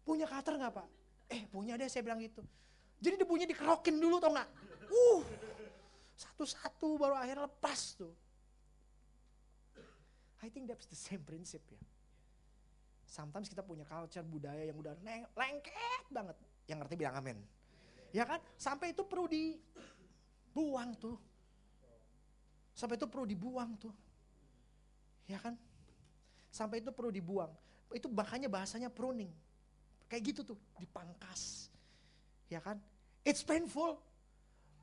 [0.03, 0.89] Punya cutter nggak pak?
[1.29, 2.41] Eh punya deh saya bilang gitu.
[2.99, 4.49] Jadi debunya dikerokin dulu tau nggak?
[4.89, 5.23] Uh,
[6.17, 8.13] satu-satu baru akhirnya lepas tuh.
[10.43, 11.79] I think that's the same prinsip ya.
[13.13, 14.97] Sometimes kita punya culture budaya yang udah
[15.37, 16.33] lengket banget.
[16.65, 17.37] Yang ngerti bilang amin.
[18.09, 18.41] Ya kan?
[18.57, 21.21] Sampai itu perlu dibuang tuh.
[22.73, 23.93] Sampai itu perlu dibuang tuh.
[25.29, 25.61] Ya kan?
[26.49, 27.53] Sampai itu perlu dibuang.
[27.93, 29.29] Itu makanya bahasanya pruning.
[30.09, 31.69] Kayak gitu tuh, dipangkas.
[32.49, 32.81] Ya kan?
[33.29, 34.01] It's painful,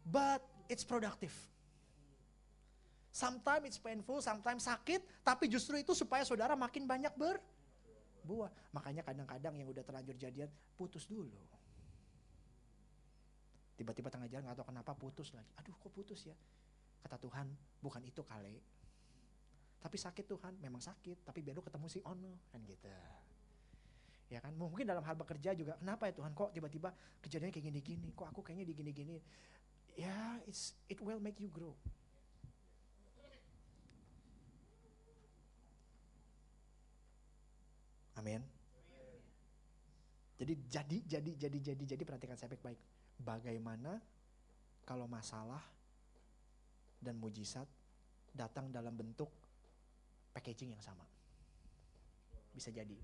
[0.06, 1.34] but it's productive.
[3.10, 7.10] Sometimes it's painful, sometimes sakit, tapi justru itu supaya saudara makin banyak
[8.30, 8.54] berbuah.
[8.78, 11.34] Makanya kadang-kadang yang udah terlanjur jadian, putus dulu.
[13.74, 15.50] Tiba-tiba tengah jalan gak tahu kenapa putus lagi.
[15.58, 16.36] Aduh kok putus ya?
[17.02, 17.50] Kata Tuhan,
[17.82, 18.62] bukan itu kali.
[19.80, 21.26] Tapi sakit Tuhan, memang sakit.
[21.26, 22.92] Tapi biar lu ketemu si Ono, kan gitu.
[24.30, 28.14] Ya kan, mungkin dalam hal bekerja juga, kenapa ya Tuhan kok tiba-tiba kejadiannya kayak gini-gini,
[28.14, 29.18] kok aku kayaknya di gini-gini.
[29.98, 31.74] Ya, it's, it will make you grow.
[38.20, 38.44] Amin.
[40.40, 42.80] Jadi jadi jadi jadi jadi jadi perhatikan saya baik-baik.
[43.20, 44.00] Bagaimana
[44.84, 45.64] kalau masalah
[47.00, 47.68] dan mujizat
[48.36, 49.28] datang dalam bentuk
[50.36, 51.04] packaging yang sama?
[52.56, 52.96] Bisa jadi.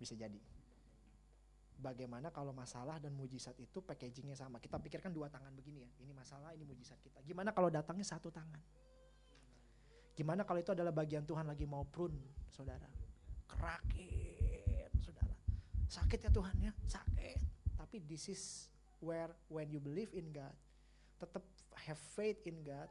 [0.00, 0.40] Bisa jadi.
[1.82, 4.60] Bagaimana kalau masalah dan mujizat itu packagingnya sama?
[4.60, 5.90] Kita pikirkan dua tangan begini ya.
[6.04, 7.24] Ini masalah, ini mujizat kita.
[7.24, 8.60] Gimana kalau datangnya satu tangan?
[10.12, 12.20] Gimana kalau itu adalah bagian Tuhan lagi mau prune,
[12.52, 13.01] saudara?
[13.54, 15.36] Kerakit, saudara.
[15.86, 17.38] Sakit ya Tuhan ya, sakit.
[17.76, 18.72] Tapi this is
[19.02, 20.54] where when you believe in God,
[21.18, 21.44] tetap
[21.86, 22.88] have faith in God,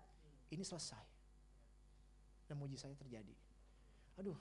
[0.51, 1.03] ini selesai.
[2.45, 3.35] Dan mujizatnya terjadi.
[4.19, 4.35] Aduh,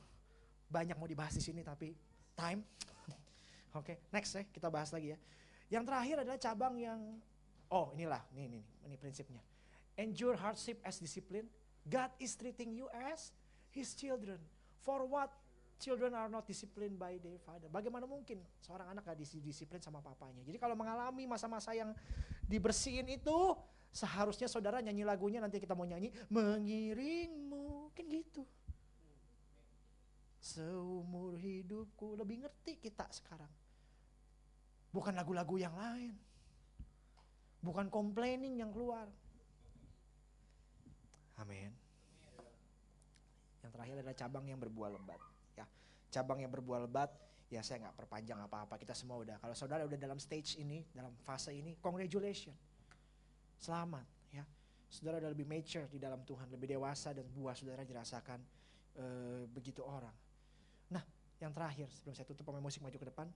[0.66, 1.94] banyak mau dibahas di sini tapi
[2.34, 2.62] time.
[3.78, 5.18] Oke, okay, next ya, kita bahas lagi ya.
[5.70, 7.00] Yang terakhir adalah cabang yang
[7.70, 9.42] oh inilah, ini ini ini prinsipnya.
[9.94, 11.46] Endure hardship as discipline.
[11.86, 13.30] God is treating you as
[13.70, 14.42] his children.
[14.82, 15.30] For what
[15.80, 17.72] children are not disciplined by their father.
[17.72, 20.44] Bagaimana mungkin seorang anak gak disiplin sama papanya?
[20.44, 21.96] Jadi kalau mengalami masa-masa yang
[22.44, 23.56] dibersihin itu,
[23.88, 28.44] seharusnya saudara nyanyi lagunya nanti kita mau nyanyi, mengiringmu, kan gitu.
[30.44, 33.50] Seumur hidupku lebih ngerti kita sekarang.
[34.92, 36.12] Bukan lagu-lagu yang lain.
[37.64, 39.08] Bukan complaining yang keluar.
[41.40, 41.72] Amin.
[43.64, 45.29] Yang terakhir adalah cabang yang berbuah lebat
[46.10, 47.10] cabang yang berbuah lebat,
[47.50, 48.78] ya saya nggak perpanjang apa-apa.
[48.78, 49.38] Kita semua udah.
[49.38, 52.58] Kalau saudara udah dalam stage ini, dalam fase ini, congratulations.
[53.58, 54.46] Selamat ya.
[54.90, 58.42] Saudara udah lebih mature di dalam Tuhan, lebih dewasa dan buah saudara dirasakan
[58.98, 60.14] uh, begitu orang.
[60.90, 61.02] Nah,
[61.38, 63.26] yang terakhir sebelum saya tutup pemain musik maju ke depan,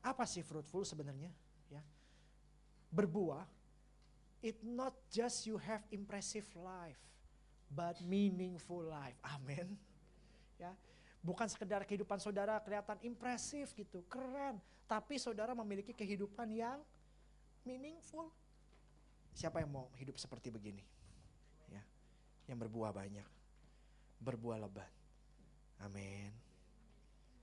[0.00, 1.28] apa sih fruitful sebenarnya?
[1.68, 1.84] Ya,
[2.92, 3.44] berbuah.
[4.44, 7.00] It not just you have impressive life,
[7.72, 9.18] but meaningful life.
[9.26, 9.74] Amin.
[10.56, 10.72] Ya,
[11.26, 14.62] Bukan sekedar kehidupan saudara kelihatan impresif gitu, keren.
[14.86, 16.78] Tapi saudara memiliki kehidupan yang
[17.66, 18.30] meaningful.
[19.34, 20.86] Siapa yang mau hidup seperti begini?
[21.66, 21.82] Ya,
[22.46, 23.26] yang berbuah banyak,
[24.22, 24.88] berbuah lebat.
[25.82, 26.30] Amin.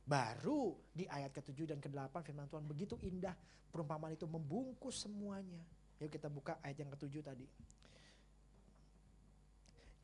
[0.08, 3.36] Baru di ayat ke-7 dan ke-8 firman Tuhan begitu indah
[3.72, 5.60] perumpamaan itu membungkus semuanya.
[6.00, 7.48] Yuk kita buka ayat yang ke-7 tadi.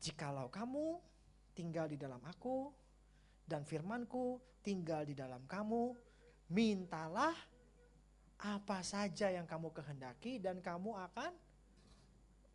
[0.00, 1.00] Jikalau kamu
[1.52, 2.72] tinggal di dalam aku
[3.50, 5.98] dan firmanku tinggal di dalam kamu,
[6.54, 7.34] mintalah
[8.38, 11.34] apa saja yang kamu kehendaki dan kamu akan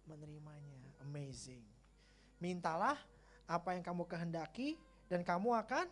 [0.07, 0.79] menerimanya.
[1.03, 1.61] Amazing.
[2.39, 2.95] Mintalah
[3.45, 4.79] apa yang kamu kehendaki
[5.11, 5.85] dan kamu akan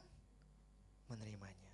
[1.12, 1.72] menerimanya.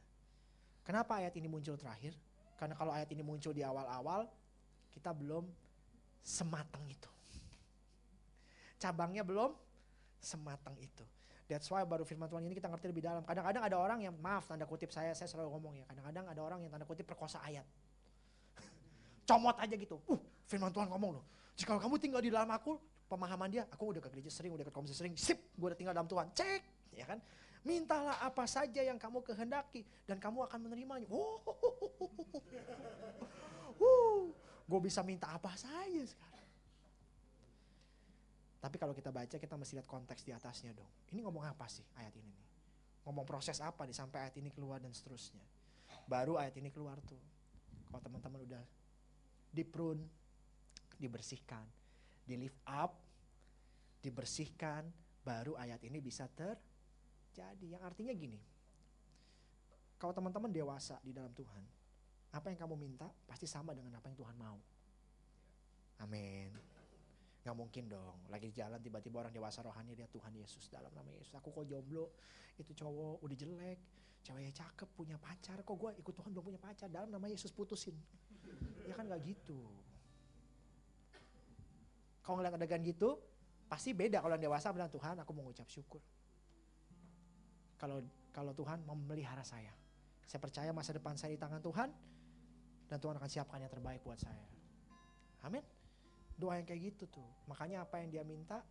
[0.83, 2.17] Kenapa ayat ini muncul terakhir?
[2.57, 4.27] Karena kalau ayat ini muncul di awal-awal,
[4.91, 5.47] kita belum
[6.19, 7.07] sematang itu.
[8.81, 9.53] Cabangnya belum
[10.19, 11.05] sematang itu.
[11.49, 13.25] That's why baru firman Tuhan ini kita ngerti lebih dalam.
[13.25, 15.85] Kadang-kadang ada orang yang maaf tanda kutip saya saya selalu ngomong ya.
[15.89, 17.65] Kadang-kadang ada orang yang tanda kutip perkosa ayat.
[19.27, 19.97] Comot aja gitu.
[20.05, 21.25] Uh, firman Tuhan ngomong loh.
[21.57, 22.77] Jika kamu tinggal di dalam aku,
[23.09, 25.97] pemahaman dia, aku udah ke gereja sering, udah ke komisi sering, sip, gue udah tinggal
[25.97, 26.29] dalam Tuhan.
[26.37, 26.61] Cek,
[26.93, 27.17] ya kan?
[27.65, 31.09] Mintalah apa saja yang kamu kehendaki dan kamu akan menerimanya.
[31.09, 31.41] Oh,
[33.81, 34.21] uh,
[34.69, 36.28] gue bisa minta apa saja sekarang.
[38.59, 40.91] Tapi kalau kita baca kita mesti lihat konteks di atasnya dong.
[41.15, 42.47] Ini ngomong apa sih ayat ini nih?
[43.07, 45.41] Ngomong proses apa nih sampai ayat ini keluar dan seterusnya.
[46.05, 47.19] Baru ayat ini keluar tuh.
[47.87, 48.63] Kalau teman-teman udah
[49.49, 50.03] diprun,
[50.99, 51.63] dibersihkan,
[52.27, 52.99] di lift up,
[54.03, 54.85] dibersihkan,
[55.23, 56.59] baru ayat ini bisa ter
[57.31, 57.79] jadi.
[57.79, 58.39] Yang artinya gini,
[59.97, 61.63] kalau teman-teman dewasa di dalam Tuhan,
[62.35, 64.59] apa yang kamu minta pasti sama dengan apa yang Tuhan mau.
[65.99, 66.68] Amin.
[67.49, 71.33] Gak mungkin dong, lagi jalan tiba-tiba orang dewasa rohani dia Tuhan Yesus dalam nama Yesus.
[71.33, 72.13] Aku kok jomblo,
[72.61, 73.81] itu cowok udah jelek,
[74.21, 77.97] ceweknya cakep, punya pacar, kok gue ikut Tuhan belum punya pacar, dalam nama Yesus putusin.
[78.85, 79.65] Ya kan gak gitu.
[82.21, 83.17] Kalau ngeliat adegan gitu,
[83.65, 86.05] pasti beda kalau yang dewasa bilang Tuhan aku mau ngucap syukur.
[87.81, 89.73] Kalau kalau Tuhan memelihara saya.
[90.29, 91.89] Saya percaya masa depan saya di tangan Tuhan
[92.85, 94.45] dan Tuhan akan siapkan yang terbaik buat saya.
[95.41, 95.78] Amin.
[96.39, 97.27] Doa yang kayak gitu tuh.
[97.51, 98.63] Makanya apa yang dia minta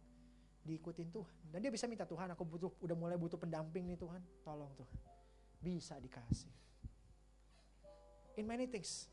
[0.64, 1.36] diikutin Tuhan.
[1.52, 4.24] Dan dia bisa minta Tuhan aku butuh udah mulai butuh pendamping nih Tuhan.
[4.40, 4.98] Tolong Tuhan.
[5.60, 6.52] Bisa dikasih.
[8.40, 9.12] In many things.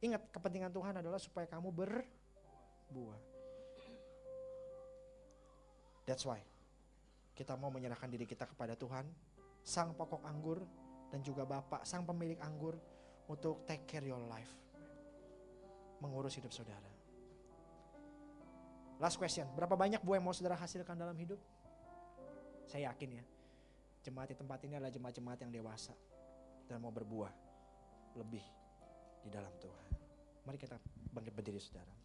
[0.00, 3.20] Ingat kepentingan Tuhan adalah supaya kamu berbuah.
[6.08, 6.40] That's why
[7.36, 9.04] kita mau menyerahkan diri kita kepada Tuhan,
[9.60, 10.64] sang pokok anggur
[11.12, 12.80] dan juga Bapak, sang pemilik anggur
[13.28, 14.48] untuk take care your life.
[16.00, 16.87] Mengurus hidup saudara.
[18.98, 21.38] Last question, berapa banyak buah yang mau saudara hasilkan dalam hidup?
[22.66, 23.24] Saya yakin ya,
[24.02, 25.94] jemaat di tempat ini adalah jemaat-jemaat yang dewasa
[26.66, 27.30] dan mau berbuah
[28.18, 28.42] lebih
[29.22, 29.90] di dalam Tuhan.
[30.44, 30.76] Mari kita
[31.14, 31.97] bangkit berdiri saudara.